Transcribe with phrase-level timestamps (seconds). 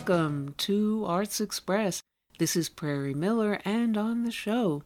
[0.00, 2.02] welcome to Arts Express.
[2.38, 4.82] This is Prairie Miller, and on the show.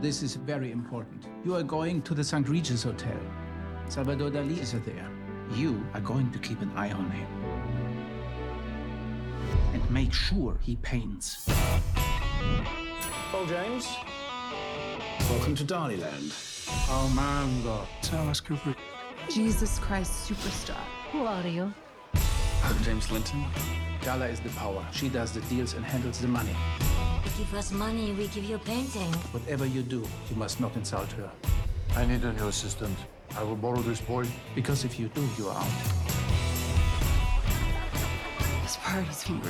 [0.00, 1.28] This is very important.
[1.44, 2.48] You are going to the St.
[2.48, 3.20] Regis Hotel.
[3.88, 5.08] Salvador Dali is there.
[5.54, 7.28] You are going to keep an eye on him.
[9.72, 11.48] And make sure he paints.
[13.30, 13.86] Paul James,
[15.30, 16.34] welcome to Daliland.
[16.90, 17.86] Oh, Mango.
[18.12, 18.74] Alice Cooper.
[19.30, 20.82] Jesus Christ superstar.
[21.12, 21.72] Who are you?
[22.64, 23.44] I'm James Linton.
[24.02, 24.84] Gala is the power.
[24.92, 26.54] She does the deals and handles the money.
[27.24, 29.12] You give us money, we give you a painting.
[29.32, 31.30] Whatever you do, you must not insult her.
[31.96, 32.96] I need a new assistant.
[33.36, 34.26] I will borrow this boy.
[34.54, 35.66] Because if you do, you are out.
[38.62, 39.40] This party's been.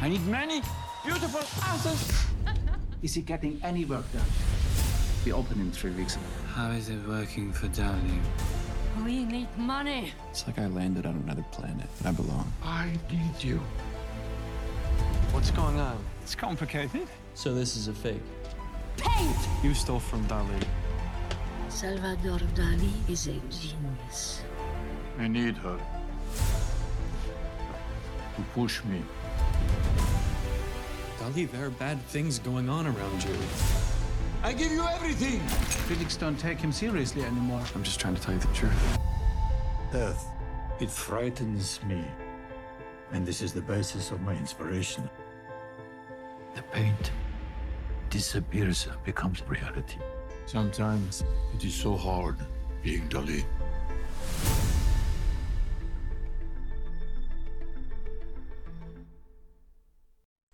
[0.00, 0.62] I need many
[1.04, 2.26] beautiful houses.
[3.02, 4.22] Is he getting any work done?
[5.24, 6.16] We open in three weeks.
[6.54, 8.20] How is it working for Dali?
[9.04, 10.12] We need money.
[10.30, 11.88] It's like I landed on another planet.
[12.04, 12.52] I belong.
[12.62, 13.60] I need you.
[15.32, 15.98] What's going on?
[16.22, 17.06] It's complicated.
[17.34, 18.22] So this is a fake.
[18.96, 19.36] Paint!
[19.62, 20.62] You stole from Dali.
[21.68, 24.42] Salvador Dali is a genius.
[25.18, 25.78] I need her
[28.36, 29.02] to push me.
[31.18, 33.36] Dali, there are bad things going on around you.
[34.46, 35.40] I give you everything.
[35.88, 37.60] Critics don't take him seriously anymore.
[37.74, 38.98] I'm just trying to tell you the truth.
[39.90, 40.24] Death.
[40.78, 42.04] It frightens me.
[43.10, 45.10] And this is the basis of my inspiration.
[46.54, 47.10] The paint
[48.08, 49.98] disappears and becomes reality.
[50.44, 52.36] Sometimes it is so hard
[52.84, 53.44] being Dali.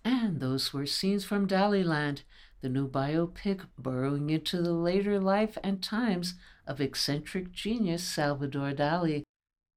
[0.03, 2.23] And those were scenes from Daliland,
[2.63, 6.35] the new biopic burrowing into the later life and times
[6.65, 9.23] of eccentric genius Salvador Dali,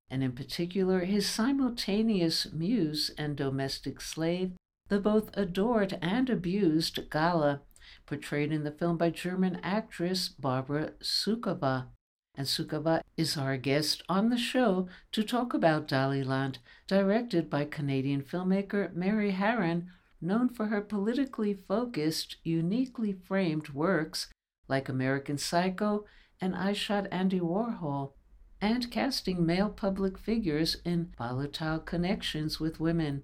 [0.09, 4.53] and in particular his simultaneous muse and domestic slave,
[4.89, 7.63] the both adored and abused Gala,
[8.07, 11.87] portrayed in the film by German actress Barbara Sukowa.
[12.37, 17.65] And Sukowa is our guest on the show to talk about Dali Daliland, directed by
[17.65, 19.87] Canadian filmmaker Mary Harron,
[20.21, 24.29] known for her politically focused, uniquely framed works
[24.69, 26.05] like American Psycho
[26.41, 28.13] and I Shot Andy Warhol,
[28.61, 33.23] and casting male public figures in volatile connections with women.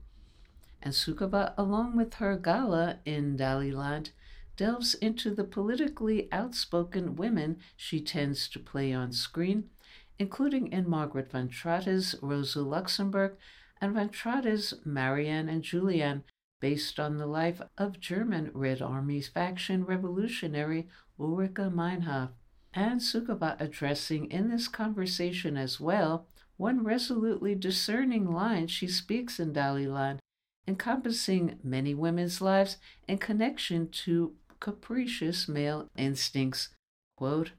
[0.83, 4.11] And Sukowa, along with her gala in Daliland,
[4.57, 9.71] delves into the politically outspoken women she tends to play on screen,
[10.19, 13.37] including in Margaret von Trotta's Rosa Luxemburg
[13.81, 16.25] and von Trotta's Marianne and Julian,
[16.63, 20.87] based on the life of German Red Army faction revolutionary
[21.19, 22.31] Ulrike Meinhof.
[22.73, 29.53] And Sukowa addressing in this conversation as well one resolutely discerning line she speaks in
[29.53, 30.21] Daliland,
[30.69, 32.77] encompassing many women's lives
[33.09, 36.69] in connection to capricious male instincts.
[37.17, 37.51] Quote,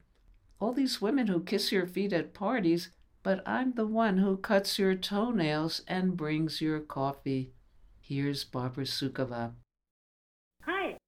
[0.58, 2.88] All these women who kiss your feet at parties,
[3.22, 7.53] but I'm the one who cuts your toenails and brings your coffee.
[8.06, 9.52] Here's Barbara Sukowa.
[10.66, 10.98] Hi.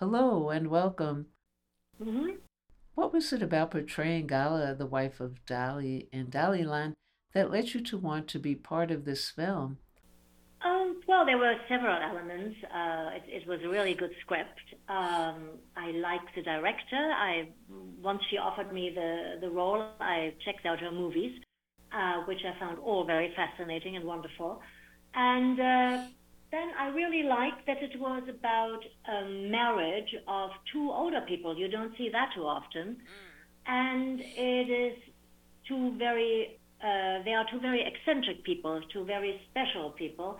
[0.00, 1.26] Hello and welcome.
[1.96, 2.30] hmm
[2.96, 6.94] What was it about portraying Gala, the wife of Dali, in Daliland
[7.34, 9.78] that led you to want to be part of this film?
[10.62, 12.56] Um, well, there were several elements.
[12.64, 14.58] Uh, it, it was a really good script.
[14.88, 16.96] Um, I liked the director.
[16.96, 17.50] I
[18.02, 21.38] once she offered me the the role, I checked out her movies,
[21.92, 24.60] uh, which I found all very fascinating and wonderful.
[25.20, 26.04] And uh,
[26.52, 31.58] then I really liked that it was about a marriage of two older people.
[31.58, 32.98] You don't see that too often,
[33.66, 34.96] and it is
[35.66, 40.38] two very uh, they are two very eccentric people, two very special people,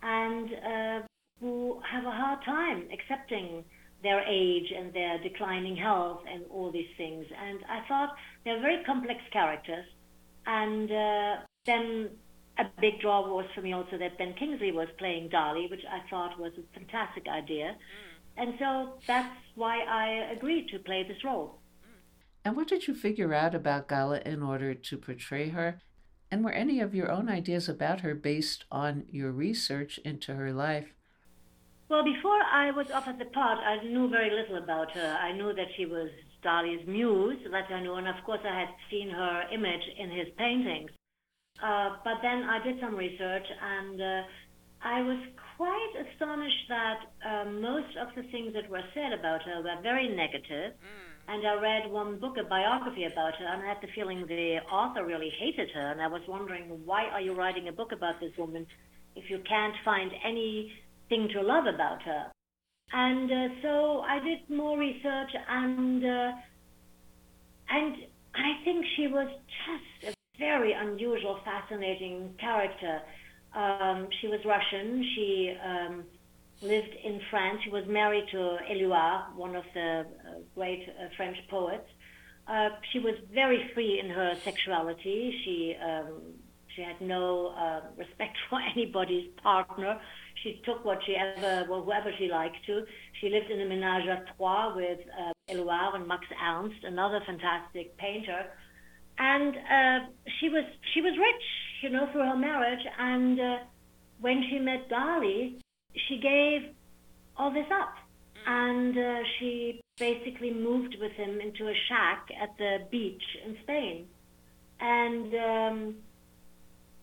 [0.00, 1.06] and uh,
[1.40, 3.64] who have a hard time accepting
[4.04, 7.26] their age and their declining health and all these things.
[7.36, 8.10] And I thought
[8.44, 9.86] they're very complex characters.
[10.46, 12.10] And uh, then
[12.60, 16.08] a big draw was for me also that Ben Kingsley was playing Dali, which I
[16.08, 17.76] thought was a fantastic idea.
[17.76, 18.42] Mm.
[18.42, 21.58] And so that's why I agreed to play this role.
[21.82, 22.00] Mm.
[22.44, 25.80] And what did you figure out about Gala in order to portray her?
[26.30, 30.52] And were any of your own ideas about her based on your research into her
[30.52, 30.94] life?
[31.88, 35.18] Well, before I was offered the part, I knew very little about her.
[35.20, 36.08] I knew that she was
[36.44, 40.28] Dali's muse, that I knew, and of course I had seen her image in his
[40.38, 40.90] paintings.
[41.62, 44.22] Uh, but then I did some research, and uh,
[44.82, 45.18] I was
[45.56, 50.08] quite astonished that uh, most of the things that were said about her were very
[50.08, 50.72] negative.
[50.72, 54.26] negative, And I read one book, a biography about her, and I had the feeling
[54.26, 55.92] the author really hated her.
[55.92, 58.66] And I was wondering, why are you writing a book about this woman
[59.14, 62.32] if you can't find anything to love about her?
[62.92, 66.32] And uh, so I did more research, and uh,
[67.68, 67.94] and
[68.34, 69.28] I think she was
[69.66, 73.00] just a very unusual, fascinating character.
[73.54, 75.04] Um, she was Russian.
[75.14, 76.04] She um,
[76.62, 77.60] lived in France.
[77.62, 80.04] She was married to Éluard, one of the uh,
[80.56, 81.88] great uh, French poets.
[82.48, 85.18] Uh, she was very free in her sexuality.
[85.44, 86.34] She um,
[86.74, 90.00] she had no uh, respect for anybody's partner.
[90.42, 92.84] She took what she ever, well, whoever she liked to.
[93.20, 97.96] She lived in a ménage à trois with uh, Éluard and Max Ernst, another fantastic
[97.98, 98.46] painter.
[99.22, 100.06] And uh,
[100.38, 100.64] she was
[100.94, 101.44] she was rich,
[101.82, 102.84] you know, through her marriage.
[102.98, 103.58] And uh,
[104.20, 105.60] when she met Dali,
[106.08, 106.70] she gave
[107.36, 107.94] all this up,
[108.46, 114.06] and uh, she basically moved with him into a shack at the beach in Spain.
[114.80, 115.94] And um,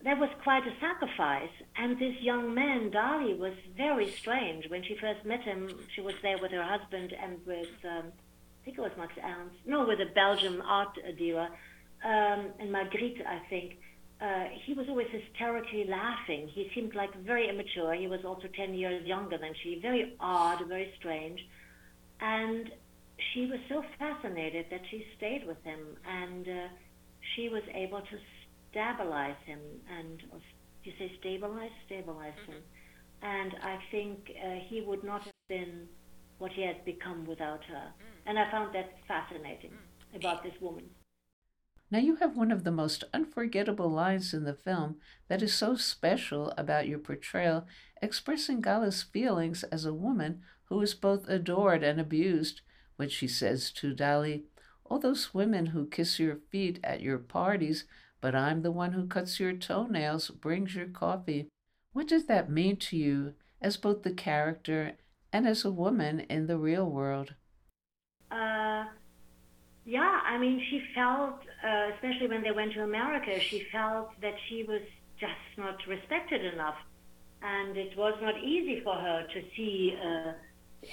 [0.03, 1.51] that was quite a sacrifice.
[1.75, 4.67] And this young man, Dali, was very strange.
[4.69, 8.65] When she first met him, she was there with her husband and with, um, I
[8.65, 11.49] think it was Max Ernst, no, with a Belgian art dealer,
[12.07, 13.77] um, and Magritte, I think.
[14.19, 16.47] Uh, he was always hysterically laughing.
[16.47, 17.93] He seemed like very immature.
[17.93, 21.39] He was also 10 years younger than she, very odd, very strange.
[22.19, 22.71] And
[23.33, 26.67] she was so fascinated that she stayed with him and uh,
[27.35, 28.17] she was able to
[28.69, 29.59] stabilize him
[29.97, 30.39] and or,
[30.83, 32.53] you say stabilize stabilize mm-hmm.
[32.53, 32.61] him
[33.21, 35.87] and i think uh, he would not have been
[36.37, 38.21] what he has become without her mm.
[38.25, 40.15] and i found that fascinating mm.
[40.15, 40.83] about this woman
[41.89, 44.97] now you have one of the most unforgettable lines in the film
[45.27, 47.65] that is so special about your portrayal
[48.01, 52.61] expressing gala's feelings as a woman who is both adored and abused
[52.97, 54.43] when she says to dali
[54.85, 57.85] all those women who kiss your feet at your parties
[58.21, 61.47] but I'm the one who cuts your toenails, brings your coffee.
[61.93, 64.93] What does that mean to you as both the character
[65.31, 67.35] and as a woman in the real world?
[68.31, 68.85] Uh,
[69.85, 74.35] yeah, I mean, she felt, uh, especially when they went to America, she felt that
[74.47, 74.81] she was
[75.19, 76.75] just not respected enough.
[77.41, 80.31] And it was not easy for her to see uh,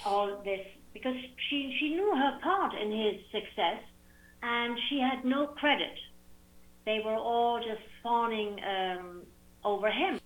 [0.04, 0.60] all this
[0.92, 1.16] because
[1.48, 3.82] she, she knew her part in his success
[4.42, 5.98] and she had no credit
[6.84, 9.22] they were all just fawning um,
[9.64, 10.20] over him.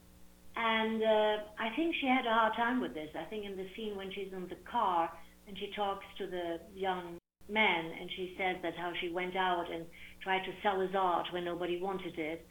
[0.56, 3.10] And uh, I think she had a hard time with this.
[3.18, 5.10] I think in the scene when she's in the car
[5.46, 7.17] and she talks to the young
[7.48, 9.84] man and she says that how she went out and
[10.22, 12.46] tried to sell his art when nobody wanted it.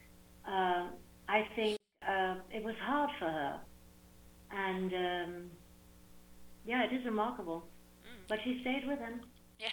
[0.48, 0.88] Uh,
[1.28, 1.78] I think
[2.08, 3.60] uh, it was hard for her.
[4.52, 5.44] And um,
[6.66, 7.66] yeah, it is remarkable.
[8.04, 8.28] Mm.
[8.28, 9.22] But she stayed with him.
[9.60, 9.70] Yeah.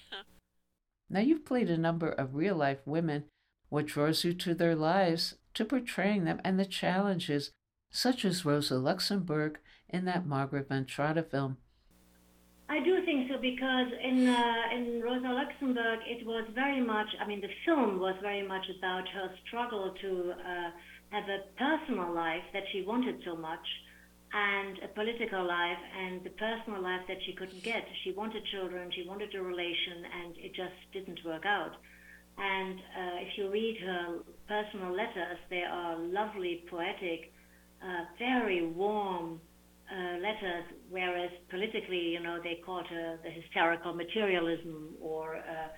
[1.10, 3.24] Now, you've played a number of real life women
[3.68, 7.50] what draws you to their lives, to portraying them, and the challenges,
[7.90, 11.56] such as Rosa Luxemburg in that Margaret von Trotta film.
[12.68, 17.08] I do think so because in uh, in Rosa Luxemburg it was very much.
[17.20, 20.70] I mean, the film was very much about her struggle to uh,
[21.10, 23.66] have a personal life that she wanted so much,
[24.32, 27.84] and a political life, and the personal life that she couldn't get.
[28.02, 31.74] She wanted children, she wanted a relation, and it just didn't work out.
[32.36, 34.18] And uh, if you read her
[34.48, 37.32] personal letters, they are lovely, poetic,
[37.80, 39.40] uh, very warm
[39.90, 45.68] uh, letters, whereas politically, you know, they called her the hysterical materialism or uh,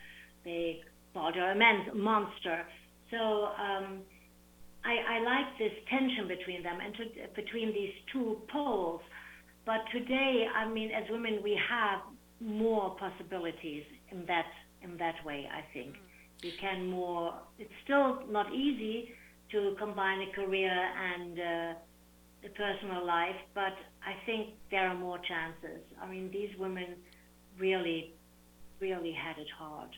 [0.44, 0.80] they
[1.12, 2.64] called her a man- monster.
[3.10, 4.02] So um,
[4.84, 9.00] I, I like this tension between them and to, between these two poles.
[9.64, 12.00] But today, I mean, as women, we have
[12.40, 13.82] more possibilities
[14.12, 14.46] in that
[14.82, 15.48] in that way.
[15.52, 15.96] I think.
[16.42, 17.34] You can more.
[17.58, 19.10] It's still not easy
[19.52, 21.78] to combine a career and uh,
[22.46, 23.74] a personal life, but
[24.04, 25.82] I think there are more chances.
[26.00, 26.96] I mean, these women
[27.58, 28.14] really,
[28.80, 29.90] really had it hard.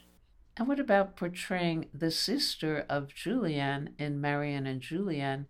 [0.57, 5.47] And what about portraying the sister of Julian in Marianne and Julian,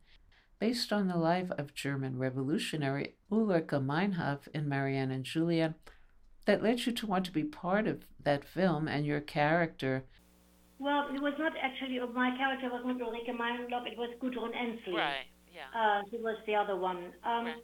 [0.59, 5.77] based on the life of German revolutionary Ulrike Meinhof in Marianne and Julian,
[6.45, 10.05] that led you to want to be part of that film and your character
[10.81, 14.95] well, it was not actually, my character was not Ulrike Meinhof, it was Gudrun Ensslin.
[14.95, 15.27] Right,
[15.59, 15.71] yeah.
[15.75, 17.13] Uh, who was the other one.
[17.25, 17.57] Um, right.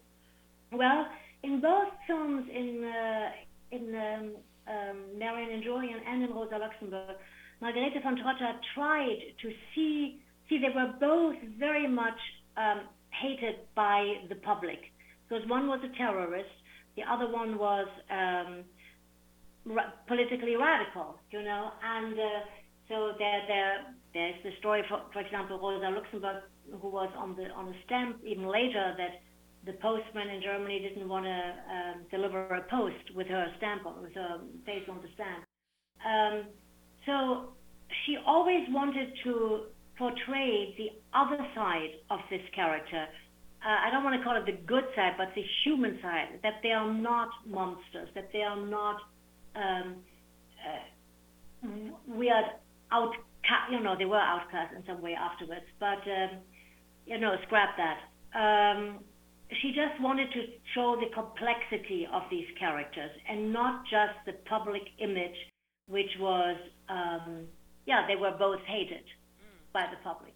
[0.72, 1.06] Well,
[1.42, 3.30] in both films, in, uh,
[3.70, 4.34] in um,
[4.66, 7.16] um, Marianne and Julian and in Rosa Luxemburg,
[7.60, 12.18] Margarete von Trotta tried to see, see they were both very much
[12.56, 14.80] um, hated by the public.
[15.28, 16.50] Because one was a terrorist,
[16.96, 18.64] the other one was um,
[19.64, 21.70] ra- politically radical, you know.
[21.82, 22.40] And uh,
[22.88, 26.42] so there, there, there's the story, for, for example, Rosa Luxemburg,
[26.80, 29.20] who was on the on the stamp even later that
[29.66, 34.02] the postman in Germany didn't want to um, deliver a post with her stamp on,
[34.02, 35.44] with her face on the stamp.
[36.04, 36.46] Um,
[37.06, 37.54] so
[38.04, 39.64] she always wanted to
[39.96, 43.06] portray the other side of this character.
[43.64, 46.40] Uh, I don't want to call it the good side, but the human side.
[46.42, 48.08] That they are not monsters.
[48.14, 48.96] That they are not
[49.56, 49.96] um,
[51.64, 51.68] uh,
[52.06, 52.44] weird
[52.92, 53.22] outcast.
[53.70, 56.40] You know, they were outcast in some way afterwards, but um,
[57.06, 57.98] you know, scrap that.
[58.38, 59.00] Um,
[59.60, 64.82] she just wanted to show the complexity of these characters and not just the public
[64.98, 65.36] image,
[65.86, 66.56] which was,
[66.88, 67.44] um,
[67.86, 69.04] yeah, they were both hated
[69.72, 70.34] by the public.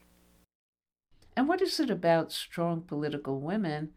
[1.37, 3.91] And what is it about strong political women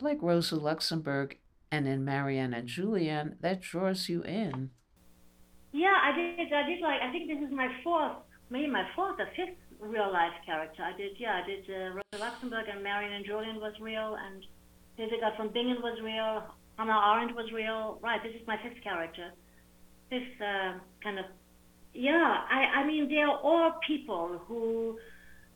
[0.00, 1.38] like Rosa Luxemburg
[1.70, 4.70] and in Mariana Julian that draws you in?
[5.72, 6.52] Yeah, I did.
[6.52, 7.00] I did like.
[7.02, 8.16] I think this is my fourth,
[8.50, 10.82] maybe my fourth or fifth real life character.
[10.82, 11.12] I did.
[11.18, 11.64] Yeah, I did.
[11.68, 14.44] Uh, Rosa Luxemburg and Marianne and Julian was real, and
[14.96, 16.42] Hildegard from Bingen was real.
[16.76, 17.98] Hannah Arendt was real.
[18.02, 18.22] Right.
[18.22, 19.30] This is my fifth character.
[20.10, 21.26] Fifth uh, kind of.
[21.94, 22.80] Yeah, I.
[22.80, 24.98] I mean, they are all people who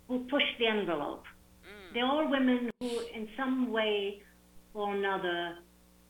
[0.08, 1.24] who push the envelope.
[1.64, 1.94] Mm.
[1.94, 4.20] They're all women who, in some way
[4.74, 5.56] or another,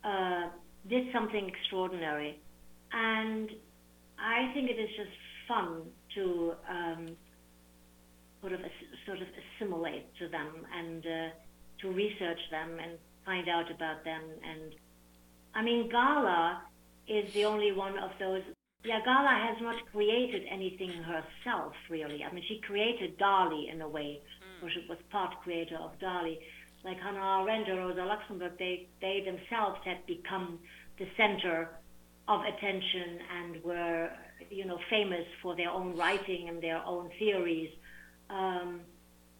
[0.05, 0.49] uh,
[0.89, 2.39] did something extraordinary,
[2.93, 3.51] and
[4.19, 5.11] I think it is just
[5.49, 5.83] fun
[6.15, 7.17] to um,
[8.41, 8.61] sort of
[9.07, 11.29] sort of assimilate to them and uh,
[11.81, 14.23] to research them and find out about them.
[14.45, 14.75] And
[15.55, 16.63] I mean, Gala
[17.09, 18.43] is the only one of those.
[18.85, 22.25] Yeah, Gala has not created anything herself, really.
[22.25, 24.67] I mean, she created Dali in a way, mm.
[24.67, 26.39] or she was part creator of Dali.
[26.85, 30.59] Like Hannah Arendt or Rosa Luxemburg, they, they themselves had become
[30.99, 31.71] the center
[32.27, 34.11] of attention and were,
[34.51, 37.71] you know, famous for their own writing and their own theories.
[38.31, 38.81] Um,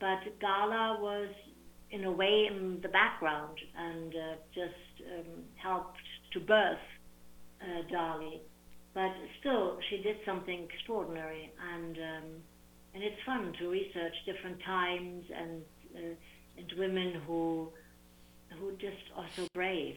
[0.01, 1.29] but Gala was,
[1.91, 5.99] in a way, in the background and uh, just um, helped
[6.33, 6.79] to birth
[7.63, 8.41] uh, Dali.
[8.95, 12.29] But still, she did something extraordinary, and um,
[12.95, 15.63] and it's fun to research different times and
[15.97, 16.15] uh,
[16.59, 17.71] and women who
[18.59, 19.97] who just are so brave.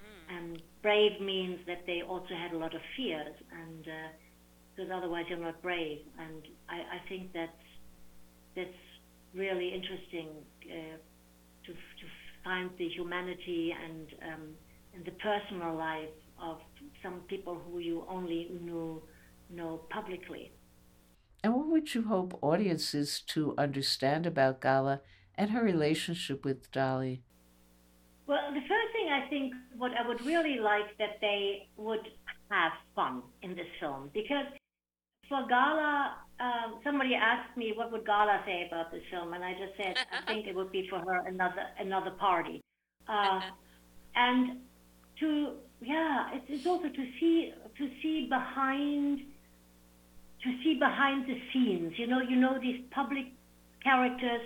[0.00, 0.36] Mm.
[0.36, 4.08] And brave means that they also had a lot of fears, and uh,
[4.76, 6.00] because otherwise you're not brave.
[6.18, 7.50] And I, I think that's
[8.54, 8.82] that's
[9.34, 10.28] really interesting
[10.64, 10.96] uh,
[11.66, 12.06] to to
[12.44, 14.48] find the humanity and um,
[14.94, 16.08] and the personal life
[16.40, 16.58] of
[17.02, 19.02] some people who you only know
[19.50, 20.52] know publicly.
[21.42, 25.00] And what would you hope audiences to understand about Gala
[25.36, 27.20] and her relationship with Dali?
[28.26, 32.08] Well, the first thing I think what I would really like that they would
[32.50, 34.46] have fun in this film because
[35.28, 39.52] for Gala, um, somebody asked me what would Gala say about this film, and I
[39.52, 42.62] just said I think it would be for her another another party,
[43.08, 43.40] uh,
[44.14, 44.58] and
[45.20, 49.20] to yeah, it's, it's also to see to see behind
[50.42, 51.94] to see behind the scenes.
[51.96, 53.26] You know, you know these public
[53.82, 54.42] characters,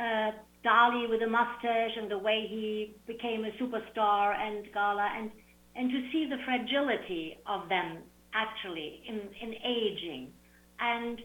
[0.00, 0.30] uh,
[0.64, 5.30] Dali with a mustache and the way he became a superstar, and Gala, and
[5.76, 7.98] and to see the fragility of them
[8.34, 10.32] actually in in aging,
[10.80, 11.20] and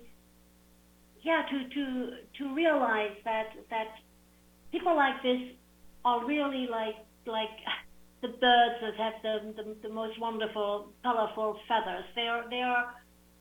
[1.22, 3.88] yeah, to to to realize that that
[4.72, 5.42] people like this
[6.06, 6.96] are really like
[7.26, 7.50] like
[8.24, 12.06] the birds that have the, the, the most wonderful, colorful feathers.
[12.16, 12.96] They are, they are,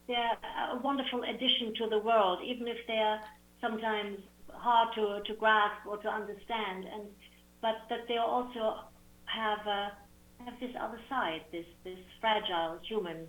[0.08, 0.36] they're
[0.72, 3.20] a wonderful addition to the world, even if they're
[3.60, 4.18] sometimes
[4.50, 6.84] hard to, to grasp or to understand.
[6.92, 7.04] And
[7.62, 8.80] but that they also
[9.26, 9.90] have uh,
[10.44, 13.28] have this other side, this this fragile human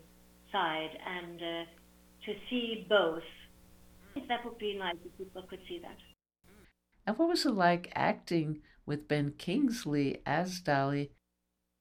[0.53, 1.65] side, and uh,
[2.25, 3.23] to see both.
[4.29, 5.97] That would be nice if people could see that.
[7.05, 11.09] And what was it like acting with Ben Kingsley as Dali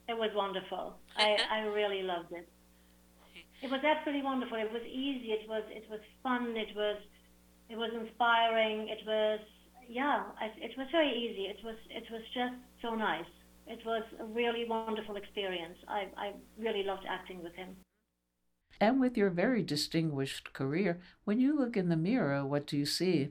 [0.09, 0.97] it was wonderful.
[1.17, 2.49] I, I really loved it.
[3.62, 4.59] It was absolutely wonderful.
[4.59, 5.31] It was easy.
[5.31, 6.55] It was it was fun.
[6.57, 6.97] It was
[7.69, 8.88] it was inspiring.
[8.88, 9.41] It was
[9.88, 10.25] yeah.
[10.43, 11.43] It, it was very easy.
[11.43, 13.31] It was it was just so nice.
[13.69, 15.79] It was a really wonderful experience.
[15.87, 17.76] I I really loved acting with him.
[18.83, 22.85] And with your very distinguished career, when you look in the mirror, what do you
[22.85, 23.31] see?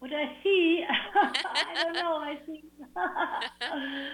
[0.00, 0.82] What I see?
[1.14, 2.16] I don't know.
[2.16, 2.64] I see.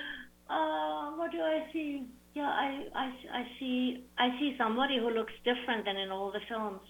[0.47, 2.05] Uh, what do I see?
[2.35, 6.41] Yeah, I, I, I see I see somebody who looks different than in all the
[6.51, 6.83] films.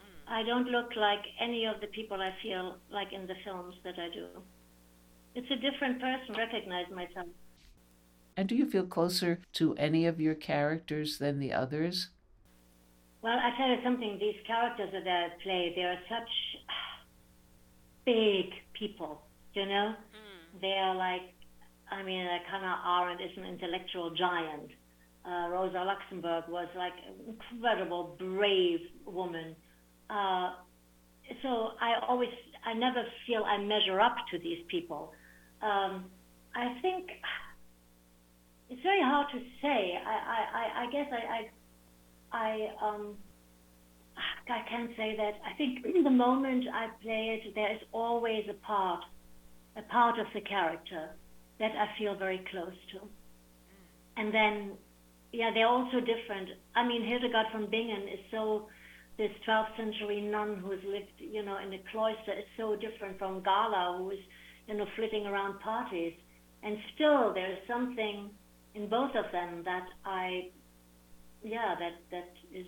[0.00, 0.32] Mm.
[0.32, 3.98] I don't look like any of the people I feel like in the films that
[3.98, 4.28] I do.
[5.34, 6.34] It's a different person.
[6.34, 7.28] Recognize myself.
[8.38, 12.08] And do you feel closer to any of your characters than the others?
[13.22, 14.18] Well, I tell you something.
[14.20, 16.30] These characters that I play, they are such
[18.04, 19.22] big people.
[19.54, 20.60] You know, mm.
[20.60, 21.22] they are like.
[21.88, 24.70] I mean, like Hannah Arendt is an intellectual giant.
[25.24, 29.54] Uh, Rosa Luxemburg was like an incredible, brave woman.
[30.10, 30.54] Uh,
[31.42, 32.28] so I always,
[32.64, 35.12] I never feel I measure up to these people.
[35.62, 36.06] Um,
[36.54, 37.06] I think
[38.70, 39.98] it's very hard to say.
[40.04, 41.50] I, I, I guess I, I,
[42.32, 43.14] I, um,
[44.48, 45.34] I can't say that.
[45.44, 49.00] I think in the moment I play it, there is always a part,
[49.76, 51.10] a part of the character
[51.58, 53.00] that I feel very close to.
[54.16, 54.72] And then,
[55.32, 56.48] yeah, they're also different.
[56.74, 58.68] I mean, Hildegard von Bingen is so,
[59.18, 63.42] this 12th century nun who's lived, you know, in a cloister is so different from
[63.42, 64.18] Gala, who is,
[64.68, 66.12] you know, flitting around parties.
[66.62, 68.30] And still, there is something
[68.74, 70.50] in both of them that I,
[71.46, 72.66] yeah, that that is,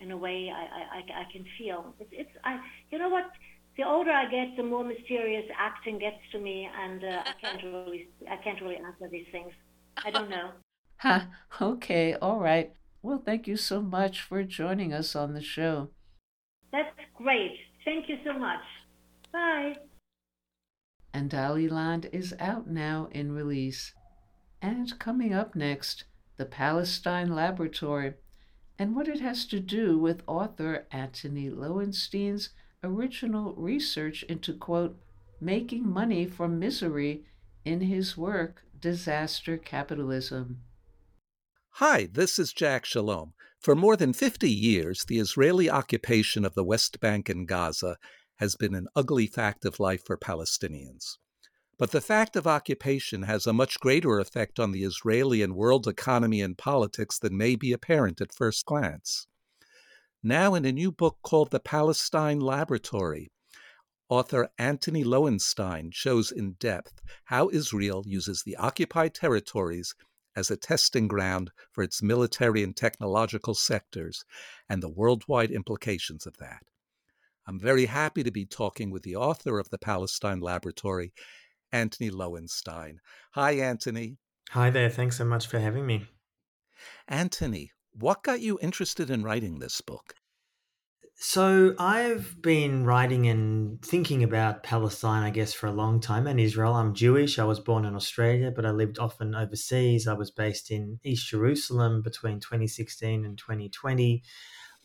[0.00, 1.94] in a way, I I, I can feel.
[2.00, 2.60] It's, it's I,
[2.90, 3.30] you know what?
[3.76, 7.62] The older I get, the more mysterious acting gets to me, and uh, I can't
[7.62, 9.52] really I can't really answer these things.
[10.04, 10.50] I don't know.
[11.02, 11.28] Ha.
[11.62, 12.14] okay.
[12.14, 12.72] All right.
[13.02, 15.90] Well, thank you so much for joining us on the show.
[16.72, 17.54] That's great.
[17.84, 18.64] Thank you so much.
[19.32, 19.76] Bye.
[21.14, 23.94] And Daliland is out now in release.
[24.60, 26.02] And coming up next,
[26.38, 28.14] the Palestine Laboratory
[28.78, 32.50] and what it has to do with author Antony Loewenstein's
[32.82, 34.96] original research into, quote,
[35.40, 37.24] making money from misery
[37.64, 40.62] in his work, Disaster Capitalism.
[41.72, 43.34] Hi, this is Jack Shalom.
[43.60, 47.96] For more than 50 years, the Israeli occupation of the West Bank and Gaza
[48.36, 51.16] has been an ugly fact of life for Palestinians.
[51.78, 55.86] But the fact of occupation has a much greater effect on the Israeli and world
[55.86, 59.28] economy and politics than may be apparent at first glance.
[60.20, 63.30] Now, in a new book called The Palestine Laboratory,
[64.08, 69.94] author Antony Loewenstein shows in depth how Israel uses the occupied territories
[70.34, 74.24] as a testing ground for its military and technological sectors
[74.68, 76.62] and the worldwide implications of that.
[77.46, 81.12] I'm very happy to be talking with the author of the Palestine Laboratory
[81.72, 82.96] Antony Loewenstein.
[83.32, 84.16] Hi, Antony.
[84.50, 84.88] Hi there.
[84.88, 86.06] Thanks so much for having me.
[87.06, 90.14] Antony, what got you interested in writing this book?
[91.20, 96.38] So, I've been writing and thinking about Palestine, I guess, for a long time and
[96.38, 96.74] Israel.
[96.74, 97.40] I'm Jewish.
[97.40, 100.06] I was born in Australia, but I lived often overseas.
[100.06, 104.22] I was based in East Jerusalem between 2016 and 2020.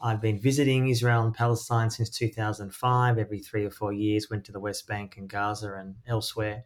[0.01, 3.17] I've been visiting Israel and Palestine since 2005.
[3.19, 6.65] Every three or four years, went to the West Bank and Gaza and elsewhere.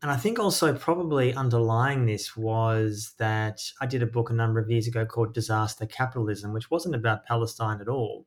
[0.00, 4.60] And I think also probably underlying this was that I did a book a number
[4.60, 8.26] of years ago called Disaster Capitalism, which wasn't about Palestine at all,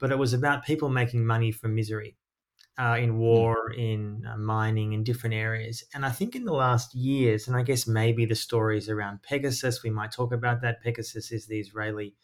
[0.00, 2.16] but it was about people making money from misery
[2.78, 3.18] uh, in hmm.
[3.18, 5.84] war, in uh, mining, in different areas.
[5.94, 9.82] And I think in the last years, and I guess maybe the stories around Pegasus,
[9.82, 10.82] we might talk about that.
[10.82, 12.14] Pegasus is the Israeli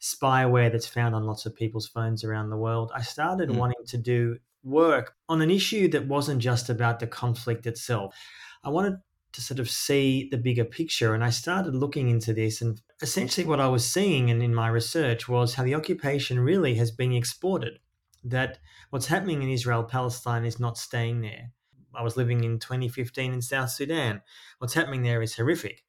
[0.00, 2.90] spyware that's found on lots of people's phones around the world.
[2.94, 3.56] I started mm.
[3.56, 8.16] wanting to do work on an issue that wasn't just about the conflict itself.
[8.64, 8.96] I wanted
[9.32, 11.14] to sort of see the bigger picture.
[11.14, 12.62] And I started looking into this.
[12.62, 16.74] And essentially, what I was seeing and in my research was how the occupation really
[16.76, 17.78] has been exported.
[18.22, 18.58] That
[18.90, 21.50] what's happening in Israel Palestine is not staying there.
[21.94, 24.22] I was living in 2015 in South Sudan.
[24.58, 25.84] What's happening there is horrific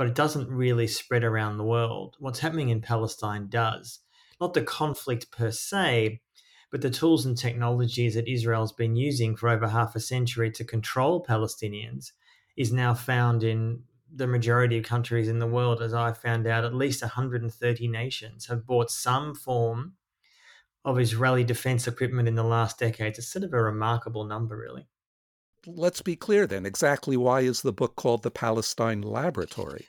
[0.00, 2.16] but it doesn't really spread around the world.
[2.18, 3.98] What's happening in Palestine does.
[4.40, 6.22] Not the conflict per se,
[6.70, 10.64] but the tools and technologies that Israel's been using for over half a century to
[10.64, 12.12] control Palestinians
[12.56, 13.82] is now found in
[14.14, 15.82] the majority of countries in the world.
[15.82, 19.94] As I found out, at least 130 nations have bought some form
[20.84, 23.18] of Israeli defense equipment in the last decade.
[23.18, 24.86] It's sort of a remarkable number, really
[25.66, 26.66] let's be clear then.
[26.66, 29.86] Exactly why is the book called The Palestine Laboratory?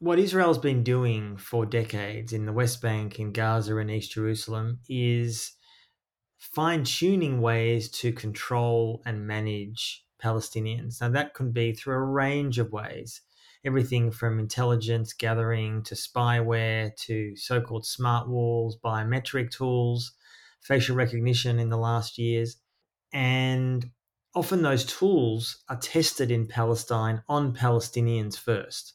[0.00, 4.78] What Israel's been doing for decades in the West Bank, in Gaza, and East Jerusalem
[4.88, 5.52] is
[6.38, 11.00] fine tuning ways to control and manage Palestinians.
[11.00, 13.20] Now, that could be through a range of ways
[13.64, 20.12] everything from intelligence gathering to spyware to so called smart walls, biometric tools,
[20.60, 22.56] facial recognition in the last years.
[23.12, 23.90] And
[24.34, 28.94] often those tools are tested in Palestine on Palestinians first.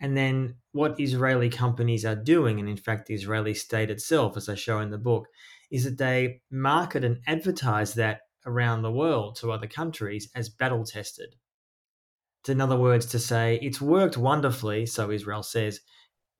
[0.00, 4.48] And then what Israeli companies are doing, and in fact, the Israeli state itself, as
[4.48, 5.28] I show in the book,
[5.72, 10.84] is that they market and advertise that around the world to other countries as battle
[10.84, 11.34] tested.
[12.46, 15.80] In other words, to say it's worked wonderfully, so Israel says,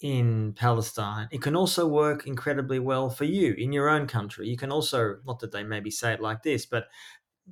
[0.01, 4.49] in Palestine, it can also work incredibly well for you in your own country.
[4.49, 6.89] You can also, not that they maybe say it like this, but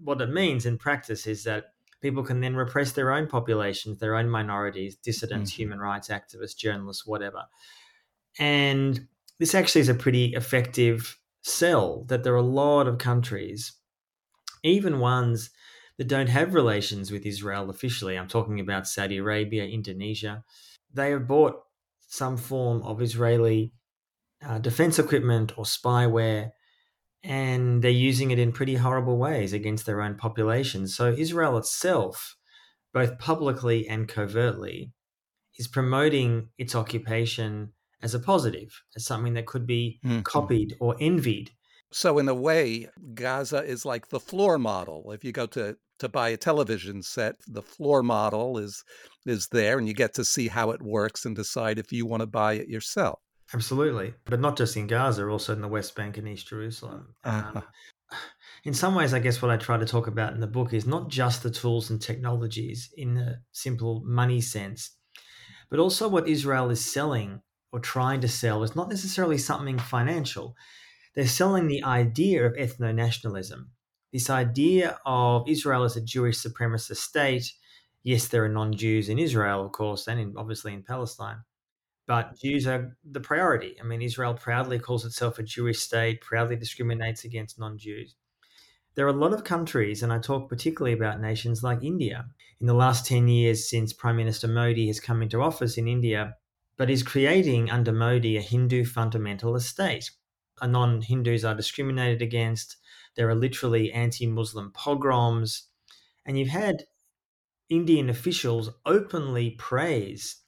[0.03, 1.67] what it means in practice is that
[2.03, 5.63] people can then repress their own populations, their own minorities, dissidents, mm-hmm.
[5.63, 7.45] human rights activists, journalists, whatever.
[8.37, 9.07] And
[9.39, 13.73] this actually is a pretty effective sell that there are a lot of countries,
[14.63, 15.51] even ones
[15.99, 18.17] that don't have relations with Israel officially.
[18.17, 20.45] I'm talking about Saudi Arabia, Indonesia.
[20.93, 21.57] They have bought
[22.09, 23.73] some form of Israeli
[24.45, 26.51] uh, defense equipment or spyware,
[27.23, 30.89] and they're using it in pretty horrible ways against their own population.
[30.89, 32.37] So, Israel itself,
[32.95, 34.93] both publicly and covertly,
[35.59, 40.21] is promoting its occupation as a positive, as something that could be mm-hmm.
[40.23, 41.51] copied or envied.
[41.93, 45.11] So, in a way, Gaza is like the floor model.
[45.13, 48.85] If you go to to buy a television set, the floor model is
[49.27, 52.21] is there, and you get to see how it works and decide if you want
[52.21, 53.19] to buy it yourself.
[53.53, 57.15] Absolutely, but not just in Gaza, also in the West Bank and East Jerusalem.
[57.25, 57.53] Uh-huh.
[57.57, 57.63] Um,
[58.65, 60.87] in some ways, I guess what I try to talk about in the book is
[60.87, 64.97] not just the tools and technologies in the simple money sense,
[65.69, 67.41] but also what Israel is selling
[67.73, 70.57] or trying to sell is not necessarily something financial.
[71.15, 73.71] They're selling the idea of ethno nationalism,
[74.13, 77.53] this idea of Israel as a Jewish supremacist state.
[78.03, 81.43] Yes, there are non Jews in Israel, of course, and in, obviously in Palestine,
[82.07, 83.77] but Jews are the priority.
[83.81, 88.17] I mean, Israel proudly calls itself a Jewish state, proudly discriminates against non Jews.
[88.97, 92.27] There are a lot of countries, and I talk particularly about nations like India.
[92.61, 96.35] In the last 10 years, since Prime Minister Modi has come into office in India,
[96.81, 100.13] but is creating under Modi a Hindu fundamentalist state.
[100.63, 102.79] Non Hindus are discriminated against.
[103.17, 105.65] There are literally anti Muslim pogroms.
[106.25, 106.85] And you've had
[107.69, 110.41] Indian officials openly praise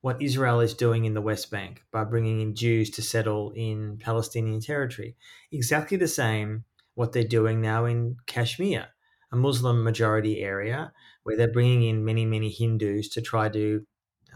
[0.00, 3.98] what Israel is doing in the West Bank by bringing in Jews to settle in
[3.98, 5.14] Palestinian territory.
[5.52, 6.64] Exactly the same
[6.96, 8.88] what they're doing now in Kashmir,
[9.30, 13.86] a Muslim majority area where they're bringing in many, many Hindus to try to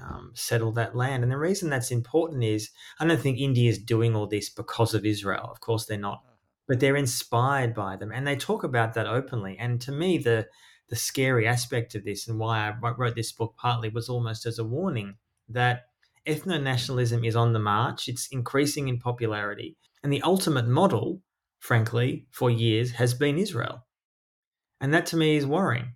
[0.02, 1.22] um, settle that land.
[1.22, 4.94] And the reason that's important is I don't think India is doing all this because
[4.94, 5.48] of Israel.
[5.50, 6.22] Of course, they're not,
[6.68, 9.56] but they're inspired by them, and they talk about that openly.
[9.58, 10.46] And to me, the
[10.88, 14.58] the scary aspect of this and why I wrote this book partly was almost as
[14.58, 15.14] a warning
[15.48, 15.84] that
[16.26, 18.08] ethno nationalism is on the march.
[18.08, 21.22] It's increasing in popularity, and the ultimate model,
[21.58, 23.86] frankly, for years has been Israel.
[24.80, 25.92] And that to me is worrying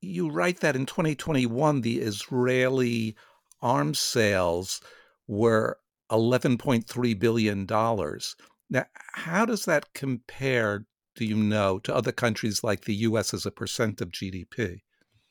[0.00, 3.16] you write that in 2021, the Israeli
[3.60, 4.80] arms sales
[5.26, 5.78] were
[6.10, 7.66] $11.3 billion.
[8.70, 10.84] Now, how does that compare,
[11.16, 14.80] do you know, to other countries like the US as a percent of GDP?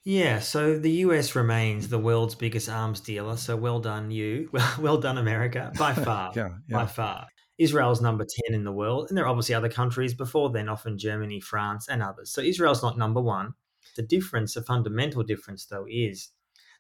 [0.04, 3.38] Yeah, so the US remains the world's biggest arms dealer.
[3.38, 4.50] So well done, you.
[4.54, 6.32] Well, well done, America, by far.
[6.36, 6.78] yeah, yeah.
[6.78, 7.28] By far.
[7.58, 9.08] Israel's number 10 in the world.
[9.10, 12.32] And there are obviously other countries before then, often Germany, France, and others.
[12.32, 13.54] So Israel's not number one.
[13.98, 16.30] The difference, a fundamental difference, though, is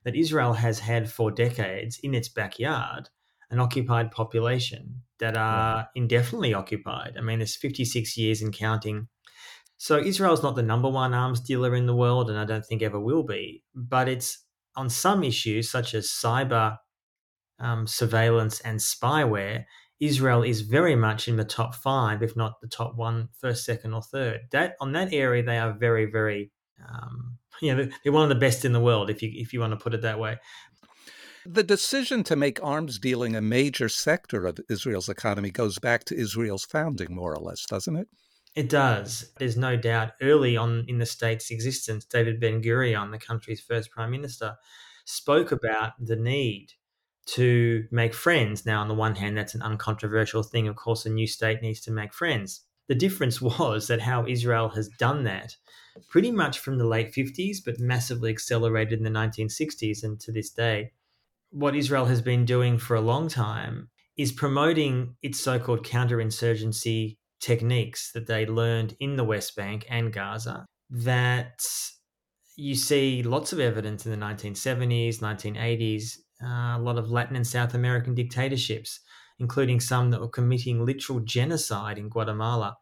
[0.05, 3.09] that Israel has had for decades in its backyard
[3.49, 7.15] an occupied population that are indefinitely occupied.
[7.17, 9.07] I mean, it's 56 years and counting.
[9.77, 12.81] So Israel's not the number one arms dealer in the world, and I don't think
[12.81, 13.63] ever will be.
[13.73, 16.77] But it's on some issues, such as cyber
[17.59, 19.65] um, surveillance and spyware,
[19.99, 23.93] Israel is very much in the top five, if not the top one, first, second,
[23.93, 24.41] or third.
[24.51, 26.51] That on that area, they are very, very
[26.87, 29.59] um, you know, they're one of the best in the world, if you if you
[29.59, 30.37] want to put it that way.
[31.45, 36.15] The decision to make arms dealing a major sector of Israel's economy goes back to
[36.15, 38.09] Israel's founding, more or less, doesn't it?
[38.53, 39.31] It does.
[39.37, 40.13] There's no doubt.
[40.21, 44.55] Early on in the state's existence, David Ben Gurion, the country's first prime minister,
[45.05, 46.73] spoke about the need
[47.27, 48.65] to make friends.
[48.65, 50.67] Now, on the one hand, that's an uncontroversial thing.
[50.67, 52.61] Of course, a new state needs to make friends.
[52.87, 55.55] The difference was that how Israel has done that
[56.09, 60.51] pretty much from the late 50s, but massively accelerated in the 1960s and to this
[60.51, 60.91] day.
[61.49, 67.17] What Israel has been doing for a long time is promoting its so called counterinsurgency
[67.39, 71.63] techniques that they learned in the West Bank and Gaza that
[72.55, 77.45] you see lots of evidence in the 1970s, 1980s, uh, a lot of Latin and
[77.45, 78.99] South American dictatorships,
[79.39, 82.77] including some that were committing literal genocide in Guatemala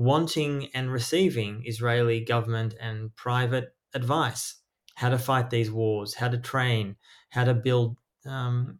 [0.00, 4.56] wanting and receiving Israeli government and private advice
[4.94, 6.96] how to fight these wars, how to train,
[7.28, 8.78] how to build um,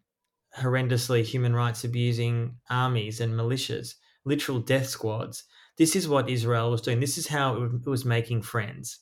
[0.59, 5.44] horrendously human rights abusing armies and militias, literal death squads.
[5.77, 7.01] This is what Israel was doing.
[7.01, 9.01] This is how it was making friends.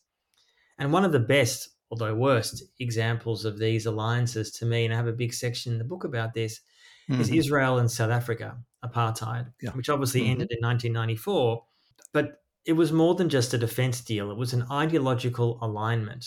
[0.76, 4.96] And one of the best, although worst, examples of these alliances to me, and I
[4.96, 6.60] have a big section in the book about this,
[7.08, 7.36] is Mhm.
[7.38, 9.70] Israel and South Africa apartheid, Yeah.
[9.72, 10.30] which obviously Mhm.
[10.30, 11.64] ended in 1994.
[12.12, 16.24] But it was more than just a defense deal, it was an ideological alignment.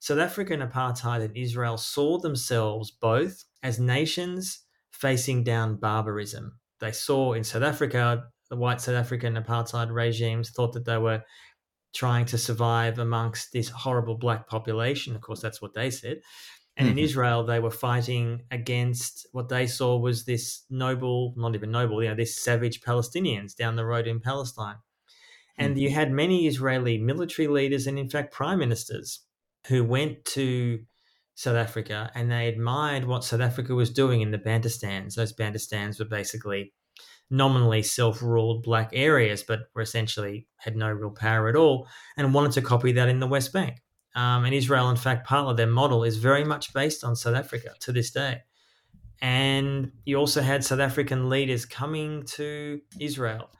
[0.00, 4.60] South African apartheid and Israel saw themselves both as nations
[4.92, 6.58] facing down barbarism.
[6.80, 11.22] They saw in South Africa, the white South African apartheid regimes thought that they were
[11.94, 15.16] trying to survive amongst this horrible black population.
[15.16, 16.20] Of course, that's what they said.
[16.76, 17.02] And in Mhm.
[17.04, 22.08] Israel, they were fighting against what they saw was this noble, not even noble, you
[22.10, 24.76] know, this savage Palestinians down the road in Palestine.
[25.58, 29.20] And you had many Israeli military leaders and, in fact, prime ministers
[29.68, 30.84] who went to
[31.34, 35.14] South Africa and they admired what South Africa was doing in the Bantustans.
[35.14, 36.74] Those Bantustans were basically
[37.30, 42.34] nominally self ruled black areas, but were essentially had no real power at all and
[42.34, 43.82] wanted to copy that in the West Bank.
[44.16, 47.36] Um, and Israel, in fact, part of their model is very much based on South
[47.36, 48.40] Africa to this day.
[49.20, 53.50] And you also had South African leaders coming to Israel.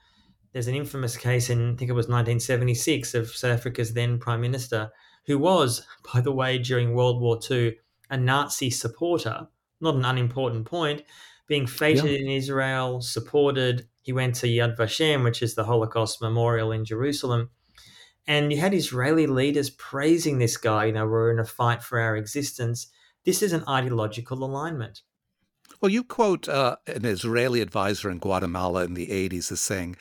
[0.53, 4.41] There's an infamous case in, I think it was 1976, of South Africa's then Prime
[4.41, 4.91] Minister,
[5.27, 7.77] who was, by the way, during World War II,
[8.11, 9.49] a Nazi supporter,
[9.81, 11.03] not an unimportant point,
[11.47, 12.19] being feted Yeah.
[12.19, 13.87] in Israel, supported.
[14.03, 17.51] He went to Yad Vashem, which is the Holocaust memorial in Jerusalem.
[18.27, 22.01] And you had Israeli leaders praising this guy, you know, we're in a fight for
[22.01, 22.89] our existence.
[23.25, 25.03] This is an ideological alignment.
[25.81, 29.97] Well, you quote uh, an Israeli advisor in Guatemala in the 80s as saying,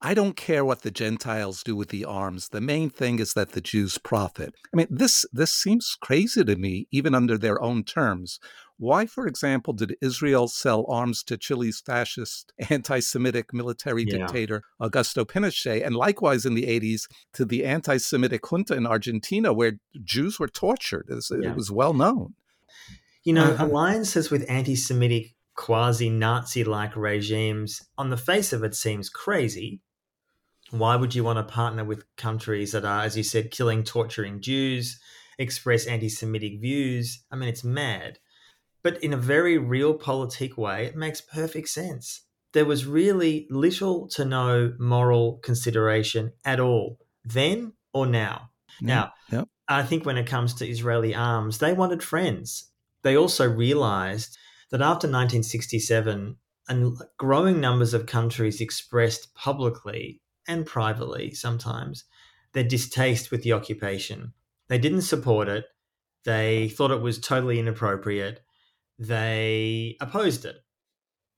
[0.00, 2.50] I don't care what the Gentiles do with the arms.
[2.50, 4.54] The main thing is that the Jews profit.
[4.72, 8.38] I mean, this this seems crazy to me, even under their own terms.
[8.80, 14.18] Why, for example, did Israel sell arms to Chile's fascist, anti Semitic military Yeah.
[14.18, 19.52] dictator Augusto Pinochet, and likewise in the 80s to the anti Semitic junta in Argentina,
[19.52, 21.06] where Jews were tortured?
[21.10, 21.50] It was, Yeah.
[21.50, 22.34] it was well known.
[23.24, 23.66] You know, Uh-huh.
[23.66, 29.80] alliances with anti Semitic, quasi Nazi like regimes, on the face of it, seems crazy.
[30.70, 34.40] Why would you want to partner with countries that are, as you said, killing, torturing
[34.40, 35.00] Jews,
[35.38, 37.24] express anti Semitic views?
[37.32, 38.18] I mean, it's mad.
[38.88, 42.22] But in a very realpolitik way, it makes perfect sense.
[42.54, 48.48] There was really little to no moral consideration at all, then or now.
[48.80, 49.12] Now.
[49.68, 52.70] I think when it comes to Israeli arms, they wanted friends.
[53.02, 54.38] They also realized
[54.70, 56.38] that after 1967,
[56.70, 62.04] and growing numbers of countries expressed publicly and privately sometimes
[62.54, 64.32] their distaste with the occupation.
[64.68, 65.66] They didn't support it.
[66.24, 68.40] They thought it was totally inappropriate.
[68.98, 70.56] They opposed it.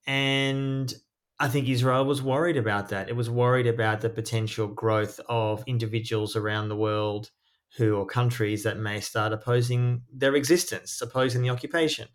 [0.07, 0.93] And
[1.39, 3.09] I think Israel was worried about that.
[3.09, 7.31] It was worried about the potential growth of individuals around the world
[7.77, 12.09] who or countries that may start opposing their existence, opposing the occupation.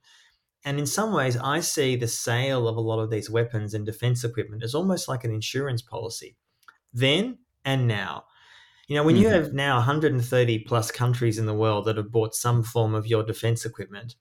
[0.65, 3.85] And in some ways, I see the sale of a lot of these weapons and
[3.85, 6.37] defense equipment as almost like an insurance policy.
[6.93, 8.25] Then and now.
[8.87, 9.31] You know, when you Mhm.
[9.31, 13.23] have now 130 plus countries in the world that have bought some form of your
[13.23, 14.15] defense equipment,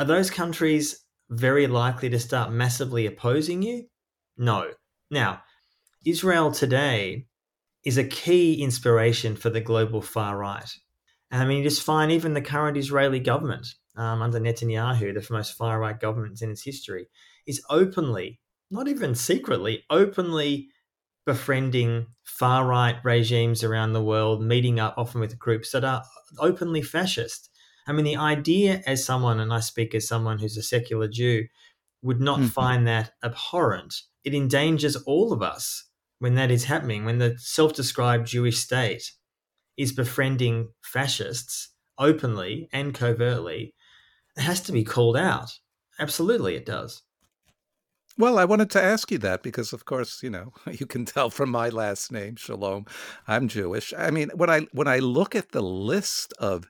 [0.00, 3.84] are those countries very likely to start massively opposing you?
[4.38, 4.70] No.
[5.10, 5.42] Now,
[6.06, 7.26] Israel today
[7.84, 10.70] is a key inspiration for the global far right.
[11.30, 15.26] And I mean, you just find even the current Israeli government um, under Netanyahu, the
[15.30, 17.06] most far right government in its history,
[17.46, 20.68] is openly, not even secretly, openly
[21.26, 26.02] befriending far right regimes around the world, meeting up often with groups that are
[26.38, 27.49] openly fascist.
[27.90, 31.48] I mean, the idea as someone, and I speak as someone who's a secular Jew,
[32.02, 32.50] would not Mhm.
[32.52, 34.02] find that abhorrent.
[34.22, 35.86] It endangers all of us
[36.20, 39.10] when that is happening, when the self described Jewish state
[39.76, 43.74] is befriending fascists openly and covertly.
[44.36, 45.58] It has to be called out.
[45.98, 47.02] Absolutely, it does.
[48.16, 51.28] Well, I wanted to ask you that because, of course, you know, you can tell
[51.28, 52.86] from my last name, Shalom,
[53.26, 53.92] I'm Jewish.
[53.98, 56.68] I mean, when I when I look at the list of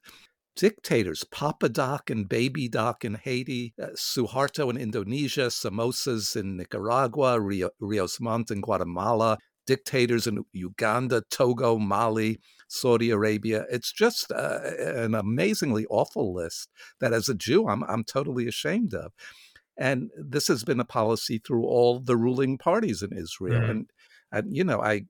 [0.56, 7.40] dictators, Papa Doc and Baby Doc in Haiti, uh, Suharto in Indonesia, Somozas in Nicaragua,
[7.40, 13.64] Rio, Rios Montt in Guatemala, dictators in Uganda, Togo, Mali, Saudi Arabia.
[13.70, 16.68] It's just uh, an amazingly awful list
[17.00, 19.12] that, as a Jew, I'm I'm totally ashamed of.
[19.76, 23.60] And this has been a policy through all the ruling parties in Israel.
[23.62, 23.70] Mhm.
[23.70, 23.90] And,
[24.32, 25.02] and you know, I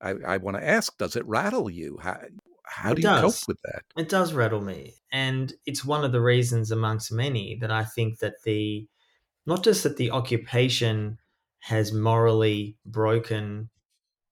[0.00, 1.98] I, I want to ask, does it rattle you?
[2.02, 2.18] How,
[2.66, 3.20] how It do you does.
[3.20, 3.82] cope with that?
[3.96, 4.94] It does rattle me.
[5.12, 8.88] And it's one of the reasons amongst many that I think that the,
[9.46, 11.18] not just that the occupation
[11.60, 13.70] has morally broken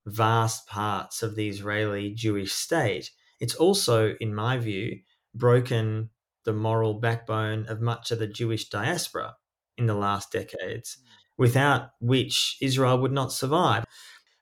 [0.07, 5.01] vast parts of the Israeli Jewish state, it's also, in my view,
[5.35, 6.11] broken
[6.45, 9.37] the moral backbone of much of the Jewish diaspora.
[9.79, 11.07] in the last decades, mm.
[11.39, 13.85] without which Israel would not survive.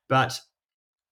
[0.09, 0.41] But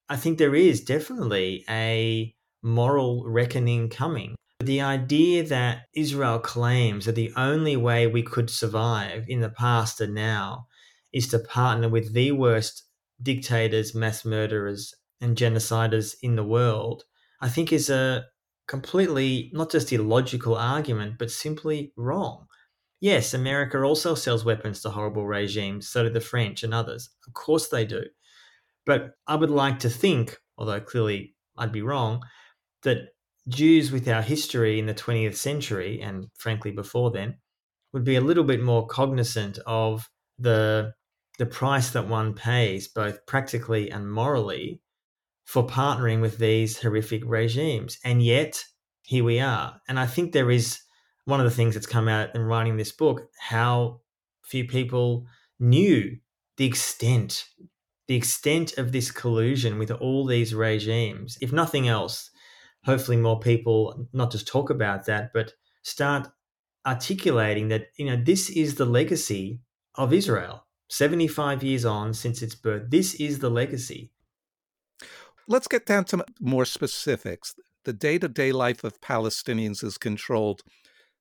[0.09, 4.35] I think there is definitely a moral reckoning coming.
[4.59, 10.01] The idea that Israel claims that the only way we could survive in the past
[10.01, 10.67] and now
[11.13, 12.83] is to partner with the worst
[13.21, 17.03] dictators, mass murderers, and genociders in the world,
[17.41, 18.25] I think is a
[18.67, 22.45] completely not just illogical argument, but simply wrong.
[23.01, 27.09] Yes, America also sells weapons to horrible regimes, so do the French and others.
[27.25, 28.03] Of course they do.
[28.85, 32.21] But I would like to think, although clearly I'd be wrong,
[32.83, 33.09] that
[33.47, 37.37] Jews with our history in the 20th century, and frankly before then,
[37.93, 40.93] would be a little bit more cognizant of the,
[41.37, 44.81] the price that one pays, both practically and morally,
[45.45, 47.97] for partnering with these horrific regimes.
[48.03, 48.63] And yet,
[49.01, 49.81] here we are.
[49.87, 50.79] And I think there is
[51.29, 54.01] one of the things that's come out in writing this book how
[54.43, 55.25] few people
[55.59, 56.17] knew
[56.57, 57.45] the extent
[58.07, 62.31] the extent of this collusion with all these regimes if nothing else
[62.85, 66.27] hopefully more people not just talk about that but start
[66.85, 69.59] articulating that you know this is the legacy
[69.95, 74.11] of Israel 75 years on since its birth this is the legacy
[75.49, 77.55] let's get down to more specifics.
[77.83, 80.61] The day to day life of Palestinians is controlled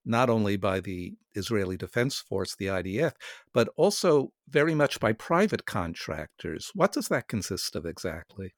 [0.04, 3.12] not only by the Israeli Defense Force, the IDF,
[3.52, 6.70] but also very much by private contractors.
[6.74, 8.54] What does that consist of exactly?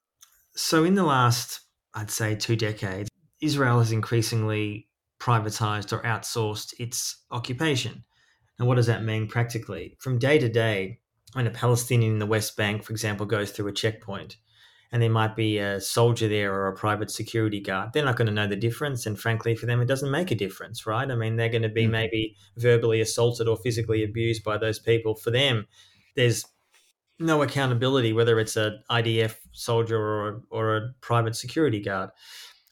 [0.55, 1.61] So, in the last,
[1.93, 3.09] I'd say, two decades,
[3.41, 4.87] Israel has increasingly
[5.19, 8.03] privatized or outsourced its occupation.
[8.57, 9.97] And what does that mean practically?
[9.99, 10.99] From day to day,
[11.33, 14.37] when a Palestinian in the West Bank, for example, goes through a checkpoint,
[14.91, 18.27] and there might be a soldier there or a private security guard, they're not going
[18.27, 19.05] to know the difference.
[19.05, 21.09] And frankly, for them, it doesn't make a difference, right?
[21.09, 21.91] I mean, they're going to be mm-hmm.
[21.93, 25.15] maybe verbally assaulted or physically abused by those people.
[25.15, 25.65] For them,
[26.15, 26.43] there's
[27.21, 32.09] no accountability, whether it's an IDF soldier or a, or a private security guard.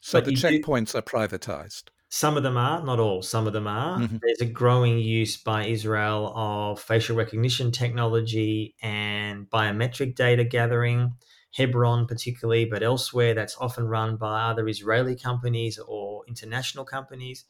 [0.01, 1.83] So but the checkpoints do, are privatized.
[2.09, 3.21] Some of them are, not all.
[3.21, 3.99] Some of them are.
[3.99, 4.17] Mm-hmm.
[4.21, 11.13] There's a growing use by Israel of facial recognition technology and biometric data gathering.
[11.55, 17.45] Hebron, particularly, but elsewhere, that's often run by either Israeli companies or international companies.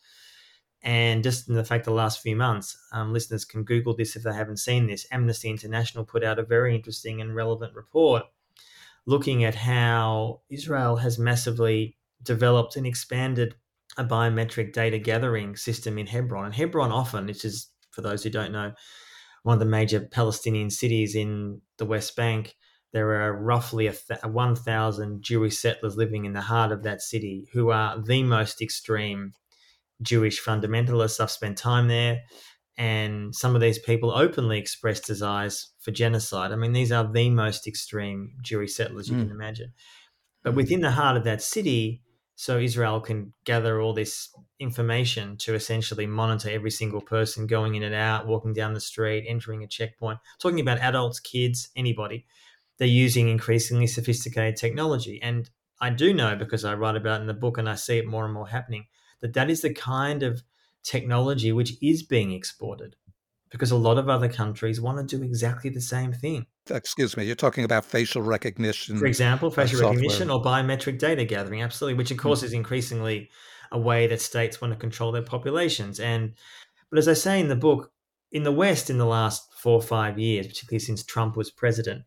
[0.82, 4.24] And just in the fact, the last few months, um, listeners can Google this if
[4.24, 5.06] they haven't seen this.
[5.12, 8.24] Amnesty International put out a very interesting and relevant report
[9.06, 13.56] looking at how Israel has massively developed and expanded
[13.98, 16.46] a biometric data gathering system in Hebron.
[16.46, 18.74] And Hebron often, which is, for those who don't know,
[19.44, 22.56] one of the major Palestinian cities in the West Bank,
[22.92, 27.48] there are roughly a th- 1,000 Jewish settlers living in the heart of that city
[27.54, 29.34] who are the most extreme
[30.02, 31.20] Jewish fundamentalists.
[31.20, 32.22] I've spent time there,
[32.78, 36.52] and some of these people openly express desires for genocide.
[36.52, 39.24] I mean, these are the most extreme Jewish settlers you mm.
[39.24, 39.74] can imagine.
[40.44, 42.02] But within the heart of that city,
[42.36, 47.84] so Israel can gather all this information to essentially monitor every single person going in
[47.84, 52.26] and out, walking down the street, entering a checkpoint, talking about adults, kids, anybody
[52.80, 55.22] they're using increasingly sophisticated technology.
[55.22, 57.98] And I do know because I write about it in the book and I see
[58.00, 58.86] it more and more happening
[59.22, 60.44] that that is the kind of
[60.84, 62.96] technology which is being exported
[63.52, 66.46] because a lot of other countries want to do exactly the same thing.
[66.70, 68.98] Excuse me, you're talking about facial recognition.
[68.98, 72.24] For example, facial recognition or biometric data gathering, absolutely, which of hmm.
[72.24, 72.46] course mm.
[72.46, 73.30] is increasingly
[73.72, 76.00] a way that states want to control their populations.
[76.00, 76.34] And
[76.90, 77.92] but as I say in the book,
[78.32, 82.04] in the West in the last four or five years, particularly since Trump was president,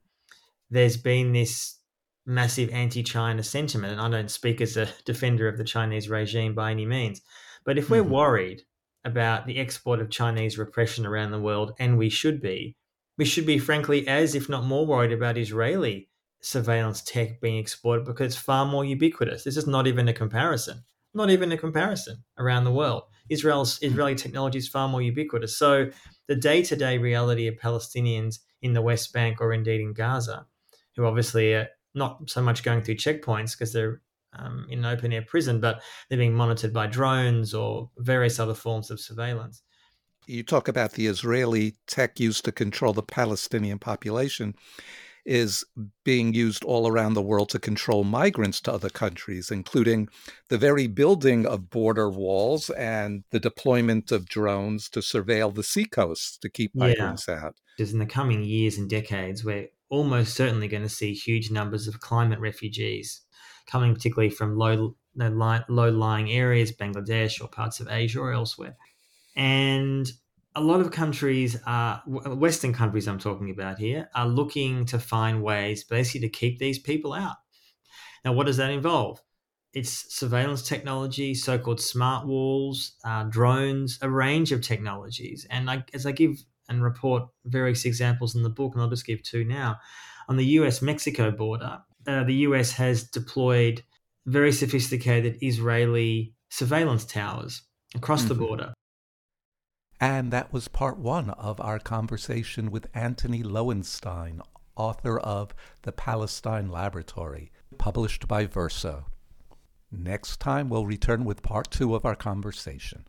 [0.71, 1.79] there's been this
[2.27, 3.93] massive anti China sentiment.
[3.93, 7.21] And I don't speak as a defender of the Chinese regime by any means.
[7.65, 8.13] But if we're mm-hmm.
[8.13, 8.63] worried
[9.05, 12.77] about the export of Chinese repression around the world, and we should be,
[13.19, 16.09] we should be, frankly, as if not more worried about Israeli
[16.41, 19.45] surveillance tech being exported because it's far more ubiquitous.
[19.45, 20.83] This is not even a comparison.
[21.15, 23.03] Not even a comparison around the world.
[23.29, 25.57] Israel's Israeli technology is far more ubiquitous.
[25.57, 25.91] So
[26.27, 30.47] the day-to-day reality of Palestinians in the West Bank or indeed in Gaza
[30.97, 34.01] who obviously are not so much going through checkpoints because they're
[34.35, 38.55] um, in an open air prison, but they're being monitored by drones or various other
[38.55, 39.63] forms of surveillance.
[40.27, 44.55] You talk about the Israeli tech used to control the Palestinian population
[45.25, 45.65] is
[46.05, 50.09] being used all around the world to control migrants to other countries, including
[50.49, 56.37] the very building of border walls and the deployment of drones to surveil the seacoasts
[56.39, 57.45] to keep migrants yeah.
[57.45, 57.55] out.
[57.77, 61.87] Because in the coming years and decades, we're almost certainly going to see huge numbers
[61.87, 63.21] of climate refugees
[63.67, 68.75] coming, particularly from low low lying areas, Bangladesh or parts of Asia or elsewhere.
[69.37, 70.11] And
[70.55, 73.07] a lot of countries are Western countries.
[73.07, 77.37] I'm talking about here are looking to find ways, basically, to keep these people out.
[78.25, 79.21] Now, what does that involve?
[79.75, 85.47] It's surveillance technology, so-called smart walls, uh, drones, a range of technologies.
[85.51, 89.07] And I, as I give and report various examples in the book, and I'll just
[89.07, 89.79] give two now.
[90.29, 93.83] On the US Mexico border, uh, the US has deployed
[94.27, 97.63] very sophisticated Israeli surveillance towers
[97.95, 98.29] across mm-hmm.
[98.29, 98.75] the border.
[100.01, 104.41] And that was part one of our conversation with Antony Loewenstein,
[104.75, 109.07] author of The Palestine Laboratory, published by Verso.
[109.91, 113.07] Next time, we'll return with part two of our conversation.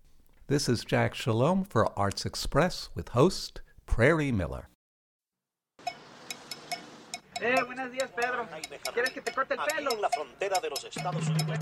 [0.54, 4.70] This is Jack Shalom for Arts Express with host Prairie Miller.
[7.42, 8.48] Eh, buenos días, Pedro.
[8.94, 9.94] ¿Quieres que te corte el pelo?
[9.94, 11.58] en la frontera de los Estados Unidos.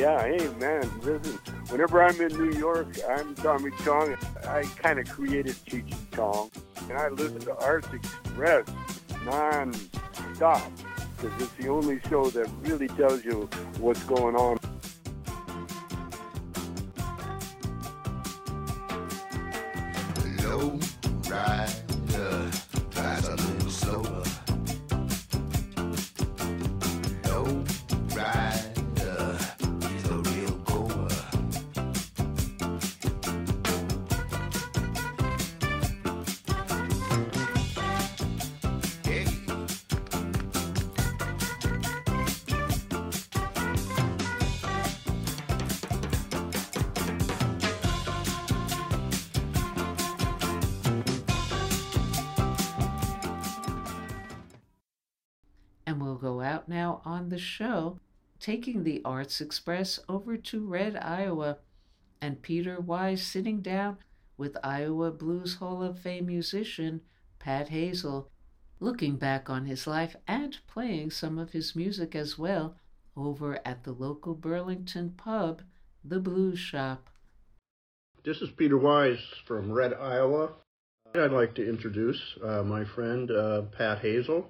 [0.00, 1.38] Yeah, hey man, listen.
[1.68, 4.16] Whenever I'm in New York, I'm Tommy Chong.
[4.48, 6.50] I kind of created Cheech and Chong,
[6.88, 8.66] and I listen to Arts Express
[9.26, 10.72] non-stop
[11.16, 13.46] because it's the only show that really tells you
[13.78, 14.58] what's going on.
[58.50, 61.58] Taking the Arts Express over to Red, Iowa,
[62.20, 63.98] and Peter Wise sitting down
[64.36, 67.02] with Iowa Blues Hall of Fame musician
[67.38, 68.26] Pat Hazell,
[68.80, 72.74] looking back on his life and playing some of his music as well
[73.16, 75.62] over at the local Burlington pub,
[76.04, 77.08] The Blues Shop.
[78.24, 80.54] This is Peter Wise from Red, Iowa.
[81.14, 84.46] I'd like to introduce uh, my friend uh, Pat Hazell,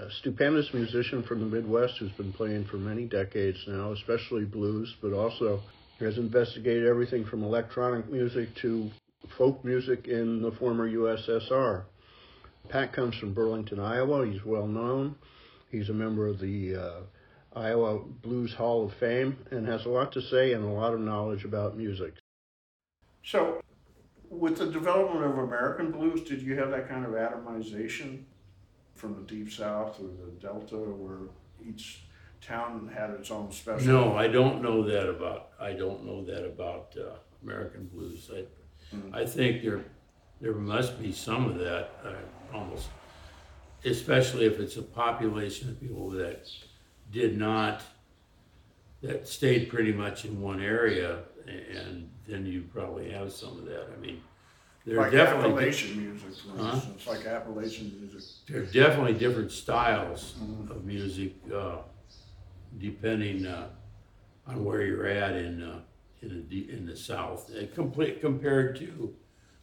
[0.00, 4.94] a stupendous musician from the Midwest who's been playing for many decades now, especially blues,
[5.02, 5.60] but also
[5.98, 8.90] has investigated everything from electronic music to
[9.36, 11.84] folk music in the former USSR.
[12.68, 14.26] Pat comes from Burlington, Iowa.
[14.26, 15.16] He's well known.
[15.70, 20.12] He's a member of the uh, Iowa Blues Hall of Fame and has a lot
[20.12, 22.14] to say and a lot of knowledge about music.
[23.22, 23.60] So,
[24.30, 28.24] with the development of American blues, did you have that kind of atomization
[29.00, 31.28] from the deep south or the delta where
[31.66, 32.02] each
[32.42, 33.86] town had its own special?
[33.86, 35.48] No, I don't know that about.
[35.58, 38.30] I don't know that about uh, American blues.
[38.32, 38.44] I,
[38.92, 39.14] Mm.
[39.14, 39.84] I think there,
[40.40, 42.14] there must be some of that, uh,
[42.52, 42.88] almost,
[43.84, 46.48] especially if it's a population of people that
[47.12, 47.82] did not,
[49.00, 53.64] that stayed pretty much in one area, a- and then you probably have some of
[53.66, 53.86] that.
[53.96, 54.20] I mean,
[54.84, 56.72] there are like definitely Appalachian music, for Huh?
[56.74, 58.22] instance, like Appalachian music.
[58.48, 60.70] there are definitely different styles Mhm.
[60.70, 61.78] of music, uh,
[62.78, 63.68] depending uh,
[64.46, 65.80] on where you're at in uh,
[66.22, 67.50] in the in the South.
[67.54, 69.14] Uh, complete compared to,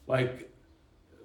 [0.07, 0.51] like,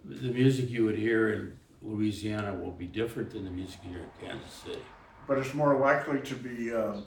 [0.04, 4.00] the music you would hear in Louisiana will be different than the music you hear
[4.00, 4.82] in Kansas City.
[5.26, 7.04] But it's more likely to be um,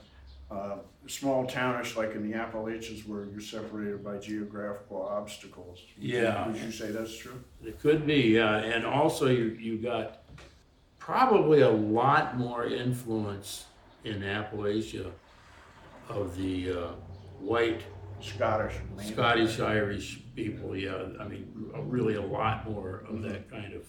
[0.55, 0.77] uh,
[1.07, 5.79] small townish, like in the Appalachians, where you're separated by geographical obstacles.
[5.97, 6.47] Would you- Yeah.
[6.47, 7.39] Would you say that's true?
[7.63, 10.23] It could be, yeah, and also you you got
[10.99, 13.65] probably a lot more influence
[14.03, 15.11] in Appalachia
[16.09, 16.87] of the uh,
[17.39, 17.81] white
[18.21, 18.75] Scottish.
[19.03, 21.03] Scottish Irish people, yeah.
[21.19, 21.45] I mean,
[21.75, 23.83] really a lot more of that kind of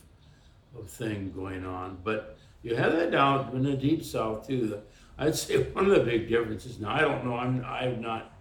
[0.78, 1.96] of thing going on.
[2.04, 2.36] But
[2.66, 4.80] you have that down in the deep south too.
[5.18, 6.80] I'd say one of the big differences.
[6.80, 7.36] Now I don't know.
[7.36, 8.32] I'm I have not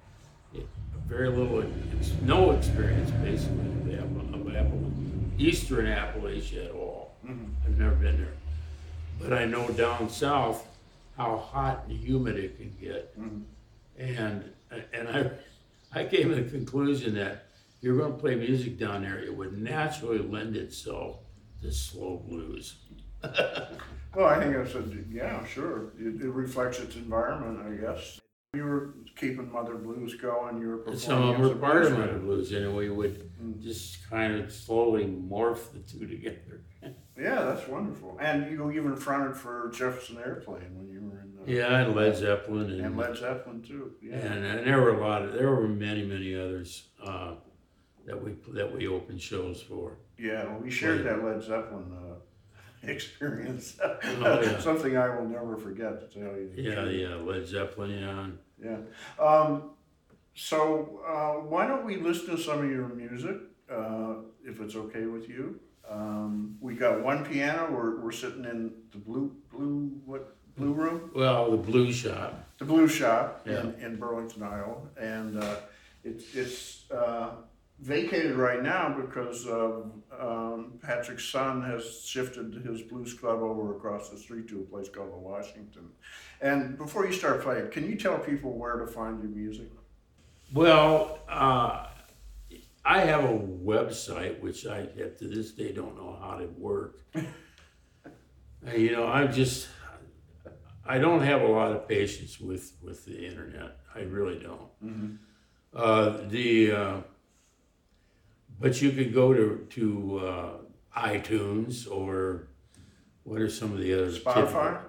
[1.07, 1.63] very little,
[1.99, 4.91] ex- no experience basically of, App- of Apple,
[5.37, 7.15] Eastern Appalachia at all.
[7.23, 7.49] Mhm.
[7.63, 8.33] I've never been there,
[9.21, 10.65] but I know down south
[11.15, 13.43] how hot and humid it can get, Mhm.
[13.99, 14.43] and
[14.91, 15.31] and I
[15.93, 17.45] I came to the conclusion that
[17.77, 21.19] if you're going to play music down there, it would naturally lend itself
[21.61, 22.77] to slow blues.
[24.15, 25.91] Well, I think it's a, yeah, sure.
[25.99, 28.19] It, it reflects its environment, I guess.
[28.53, 30.61] You were keeping Mother Blues going.
[30.61, 32.19] You were performing Some of them as were a part of blues Mother.
[32.19, 33.29] Blues, and we would
[33.61, 36.61] just kind of slowly morph the two together.
[37.17, 38.17] Yeah, that's wonderful.
[38.21, 41.33] And you even fronted for Jefferson Airplane when you were in.
[41.37, 43.91] Uh, Yeah, and Led Zeppelin, and, And Led Zeppelin too.
[44.01, 44.15] Yeah.
[44.15, 47.35] and, and there were a lot of there were many many others uh,
[48.05, 49.97] that we that we opened shows for.
[50.17, 52.14] Yeah, well, we shared that Led Zeppelin uh,
[52.89, 53.77] experience.
[53.83, 53.97] Oh,
[54.41, 54.59] yeah.
[54.69, 56.51] Something I will never forget, to tell you.
[56.55, 56.93] Yeah, truth.
[56.95, 58.71] yeah, Led Zeppelin, yeah.
[59.19, 59.23] Yeah.
[59.23, 59.71] Um,
[60.33, 63.37] so uh, why don't we listen to some of your music,
[63.71, 64.15] uh,
[64.45, 65.59] if it's okay with you?
[65.89, 67.71] Um, we got one piano.
[67.71, 71.11] We're, we're sitting in the blue blue what blue room?
[71.13, 72.41] Well, the Blue Shop.
[72.57, 73.59] The blue shop Yeah.
[73.61, 75.55] in, in Burlington, Iowa, and uh,
[76.03, 77.31] it's it's uh,
[77.85, 84.17] vacated right now because um, Patrick's son has shifted his blues club over across the
[84.17, 85.89] street to a place called the Washington.
[86.41, 89.69] And before you start playing, can you tell people where to find your music?
[90.53, 91.87] Well, uh,
[92.83, 97.01] I have a website which I yet to this day don't know how to work.
[98.75, 99.67] You know, I'm just
[100.87, 103.77] I don't have a lot of patience with with the internet.
[103.93, 104.69] I really don't.
[104.83, 105.17] Mhm.
[105.71, 106.97] Uh, the uh,
[108.59, 110.49] but you could go to to uh,
[110.97, 112.47] iTunes or
[113.23, 114.19] what are some of the others?
[114.23, 114.79] Spotify?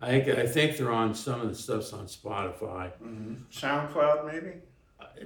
[0.00, 2.92] I think I think they're on some of the stuff's on Spotify.
[3.02, 3.34] Mm-hmm.
[3.50, 4.52] SoundCloud, maybe.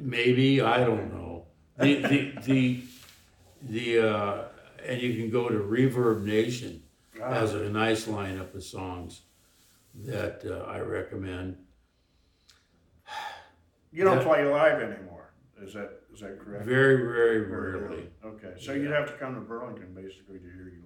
[0.00, 1.46] Maybe I don't know.
[1.78, 2.82] The the the
[3.62, 4.42] the uh,
[4.86, 6.82] and you can go to Reverb Nation
[7.22, 7.34] Ah.
[7.34, 9.22] has a nice lineup of songs
[10.06, 11.56] that uh, I recommend.
[13.92, 14.24] You don't Yeah.
[14.24, 15.32] play live anymore.
[15.60, 16.64] Is that is that correct?
[16.64, 18.10] Very very rarely.
[18.24, 20.82] Okay, so you'd have to come to Burlington basically to hear you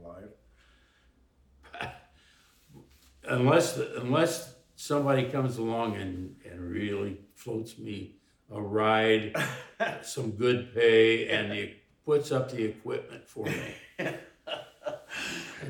[1.81, 1.91] live.
[3.29, 8.16] Unless unless somebody comes along and, and really floats me
[8.51, 9.35] a ride,
[10.03, 13.75] some good pay, and the, puts up the equipment for me.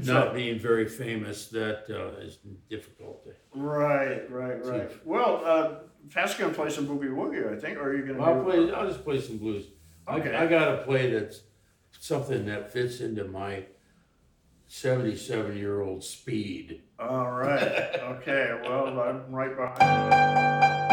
[0.05, 3.25] Not being very famous, that uh, is difficult.
[3.25, 5.07] To, Right, right, right.
[5.07, 5.75] Well, uh,
[6.13, 7.79] Pat's gonna play some boogie woogie, I think.
[7.79, 8.23] Or are you gonna?
[8.23, 8.73] I'll do- play.
[8.73, 9.67] I'll just play some blues.
[10.09, 10.35] Okay.
[10.35, 11.41] I, I got to play that's
[11.99, 13.65] something that fits into my
[14.67, 16.83] seventy-seven-year-old speed.
[16.99, 17.61] All right.
[17.63, 18.61] Okay.
[18.65, 20.84] Well, I'm right behind.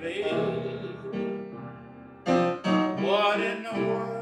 [0.00, 0.30] Baby,
[3.02, 4.13] what in the world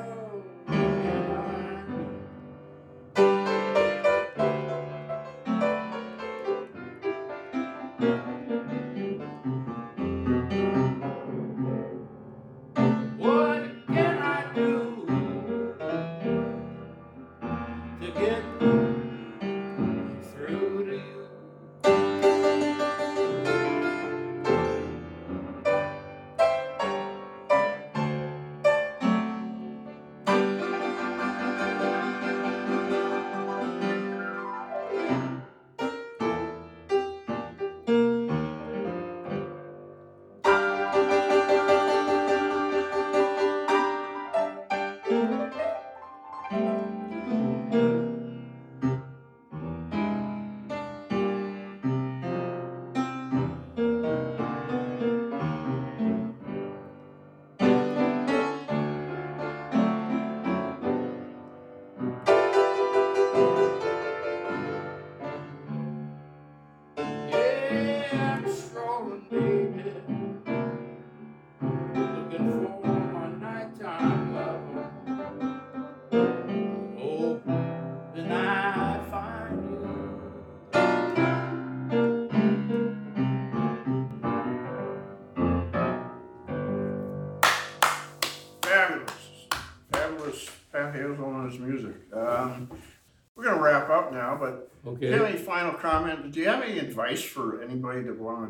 [94.43, 94.55] but
[94.91, 95.01] Okay.
[95.01, 96.33] do you have any final comment?
[96.33, 98.41] Do you have any advice for anybody that want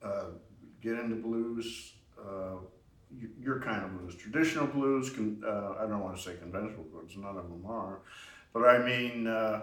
[0.00, 0.24] to uh,
[0.84, 1.66] get into blues?
[2.18, 2.56] Uh,
[3.20, 5.04] y- your kind of blues, traditional blues.
[5.16, 7.10] Con- uh, I don't want to say conventional blues.
[7.26, 7.96] None of them are,
[8.54, 9.56] but I mean uh,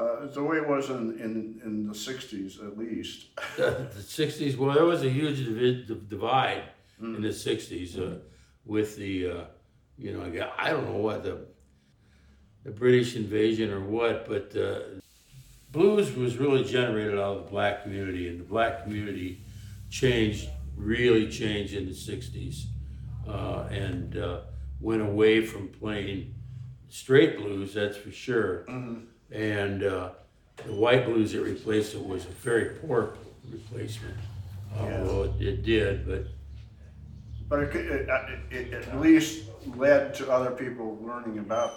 [0.00, 1.32] uh, the way it was in in,
[1.66, 3.18] in the '60s, at least.
[3.56, 3.68] the,
[3.98, 6.64] the 60s well there was a huge divi- div- divide
[7.00, 8.18] in the 60s uh,
[8.74, 9.44] with the uh,
[10.04, 11.34] you know I got- I don't know what the
[12.64, 14.80] the British invasion or what but uh,
[15.70, 19.40] blues was really generated out of the black community and the black community
[19.90, 22.64] changed really changed in the 60s
[23.28, 24.40] uh, and uh,
[24.80, 26.34] went away from playing
[26.88, 28.64] straight blues that's for sure
[29.30, 30.10] and uh,
[30.64, 33.14] the white blues that replaced it was a very poor
[33.50, 34.16] replacement.
[34.76, 36.26] Although it, it did, but
[37.48, 38.08] But it, it,
[38.50, 39.44] it at least
[39.76, 41.72] led to other people learning about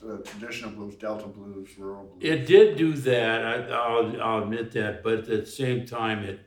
[0.00, 2.20] the traditional blues, Delta blues, rural blues.
[2.22, 3.44] it did do that.
[3.44, 5.02] I, I'll, I'll admit that.
[5.02, 6.40] But at the same time, it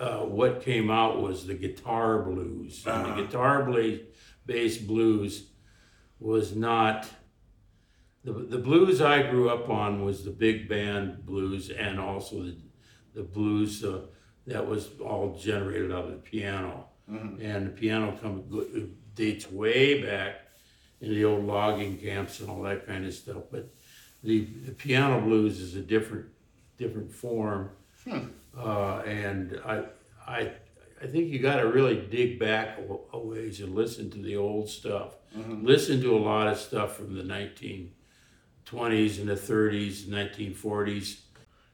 [0.00, 2.86] uh, what came out was the guitar blues.
[2.86, 3.14] Uh-huh.
[3.14, 3.98] the guitar bla-
[4.46, 5.48] based blues
[6.18, 7.06] was not
[8.24, 12.56] the, the blues I grew up on was the big band blues and also the,
[13.14, 14.02] the blues uh,
[14.46, 16.86] that was all generated out of the piano.
[17.10, 17.42] Mhm.
[17.42, 18.44] And the piano come,
[19.14, 20.46] dates way back
[21.00, 23.44] in the old logging camps and all that kind of stuff.
[23.50, 23.68] But
[24.22, 26.26] the, the piano blues is a different
[26.78, 27.70] different form.
[28.08, 28.18] Hmm.
[28.58, 29.84] Uh, and I,
[30.26, 30.50] I,
[31.02, 34.36] I think you got to really dig back a, a ways and listen to the
[34.36, 35.16] old stuff.
[35.36, 35.62] Mhm.
[35.64, 41.20] Listen to a lot of stuff from the 1920s and the 30s, 1940s.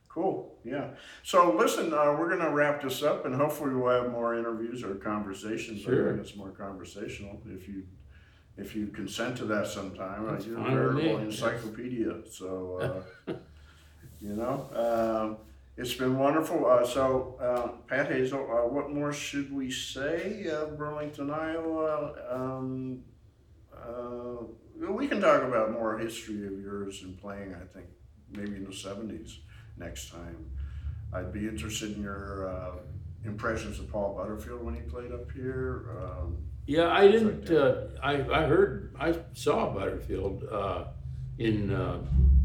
[0.08, 0.58] Cool.
[0.64, 0.88] Yeah.
[1.22, 4.94] So listen, uh, we're gonna wrap this up, and hopefully we'll have more interviews or
[4.94, 5.82] conversations.
[5.82, 6.08] I Sure.
[6.12, 7.84] think it's more conversational if you
[8.56, 10.28] if you consent to that sometime.
[10.28, 12.14] Uh, That's You're a fine with veritable encyclopedia.
[12.30, 13.32] So uh,
[14.20, 15.36] you know, um,
[15.76, 16.66] it's been wonderful.
[16.66, 20.46] Uh, so uh, Pat Hazell, uh, what more should we say?
[20.50, 22.14] Uh, Burlington, Iowa.
[22.30, 23.02] Um,
[23.76, 24.44] uh,
[24.90, 27.54] we can talk about more history of yours in playing.
[27.54, 27.86] I think
[28.30, 29.40] maybe in the seventies
[29.76, 30.50] next time.
[31.12, 32.72] I'd be interested in your uh,
[33.24, 35.88] impressions of Paul Butterfield when he played up here.
[36.02, 37.46] Um, Yeah, I didn't.
[37.46, 37.64] that.
[37.64, 40.84] Uh, I I heard I saw Butterfield uh,
[41.38, 41.98] in uh,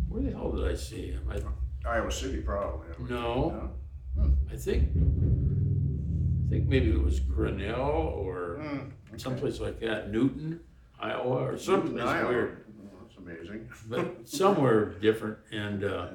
[0.10, 1.28] where the hell did I see him?
[1.30, 1.42] I,
[1.88, 2.88] Iowa City, probably.
[2.96, 3.72] I would no,
[4.16, 4.32] think, no?
[4.52, 10.60] I think I think maybe it was Grinnell or Mm, someplace like that, Newton,
[11.00, 12.30] Iowa, or someplace Iowa.
[12.30, 13.70] weird, Oh, that's amazing.
[13.90, 15.38] but somewhere different.
[15.52, 16.08] And uh,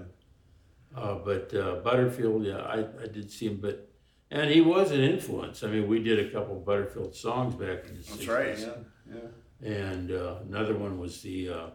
[0.95, 3.91] Uh, but uh, Butterfield, yeah, I, I did see him, but
[4.31, 5.63] and he was an influence.
[5.63, 8.29] I mean, we did a couple Butterfield songs back in the That's 60s.
[8.29, 8.59] right.
[8.59, 9.19] Yeah.
[9.63, 9.69] Yeah.
[9.69, 11.67] And uh, another one was the, uh,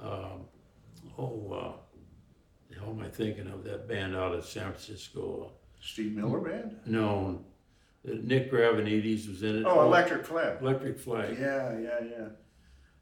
[0.00, 0.42] um,
[1.18, 1.72] oh, uh,
[2.68, 3.64] the hell am I thinking of?
[3.64, 5.52] That band out of San Francisco.
[5.80, 6.76] Steve Miller Band?
[6.86, 7.42] No,
[8.06, 9.64] uh, Nick Gravenites was in it.
[9.66, 10.58] Oh, Electric Flag.
[10.60, 11.36] Electric Flag.
[11.38, 12.28] Yeah, yeah, yeah.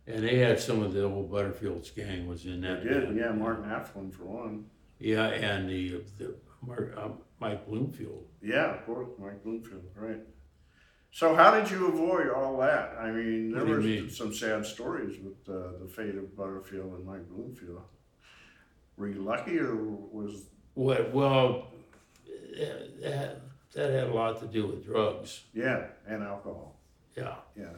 [0.06, 2.82] And they had some of the old Butterfield's gang was in that.
[2.82, 3.04] They did.
[3.04, 3.16] band.
[3.18, 4.64] Yeah, Mark Naftalin for one.
[5.00, 7.08] Yeah, and the, the Mark, uh,
[7.40, 8.24] Mike Bloomfield.
[8.42, 10.20] Yeah, of course, Mike Bloomfield, right.
[11.10, 12.96] So how did you avoid all that?
[13.00, 14.10] I mean, there were mean?
[14.10, 17.82] some sad stories with uh, the fate of Butterfield and Mike Bloomfield.
[18.96, 20.42] Were you lucky, or was
[20.74, 21.68] What, well,
[22.58, 23.40] that, that,
[23.74, 25.44] that had a lot to do with drugs.
[25.54, 26.76] yeah, and alcohol?
[27.16, 27.36] Yeah.
[27.56, 27.70] Yeah.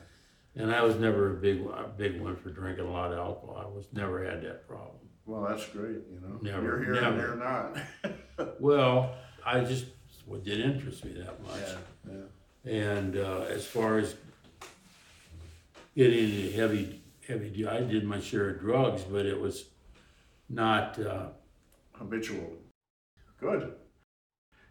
[0.57, 3.19] And I was never a big one, a big one for drinking a lot of
[3.19, 3.63] alcohol.
[3.63, 4.97] I was never had that problem.
[5.25, 5.99] Well, that's great.
[6.13, 7.29] You know, Never, you're here and never.
[7.29, 8.57] you're not.
[8.61, 9.87] Well, I just
[10.27, 11.61] what didn't interest me that much.
[12.09, 12.71] Yeah.
[12.71, 14.15] And uh, as far as
[15.97, 19.65] getting into heavy, heavy, I did my share of drugs, but it was
[20.49, 20.99] not.
[20.99, 21.29] Uh,
[21.93, 22.57] Habitual.
[23.39, 23.75] Good.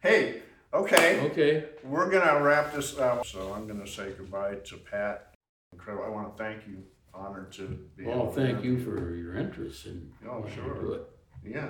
[0.01, 0.41] Hey,
[0.73, 1.19] okay.
[1.31, 1.65] Okay.
[1.83, 5.33] We're gonna wrap this up, so I'm gonna say goodbye to Pat.
[5.73, 6.05] Incredible.
[6.05, 6.83] I want to thank you.
[7.13, 7.67] Honored to
[7.97, 8.05] be.
[8.05, 10.81] well, able to thank you for your interest in Oh, wanting to sure.
[10.81, 11.09] do it.
[11.43, 11.69] Yeah.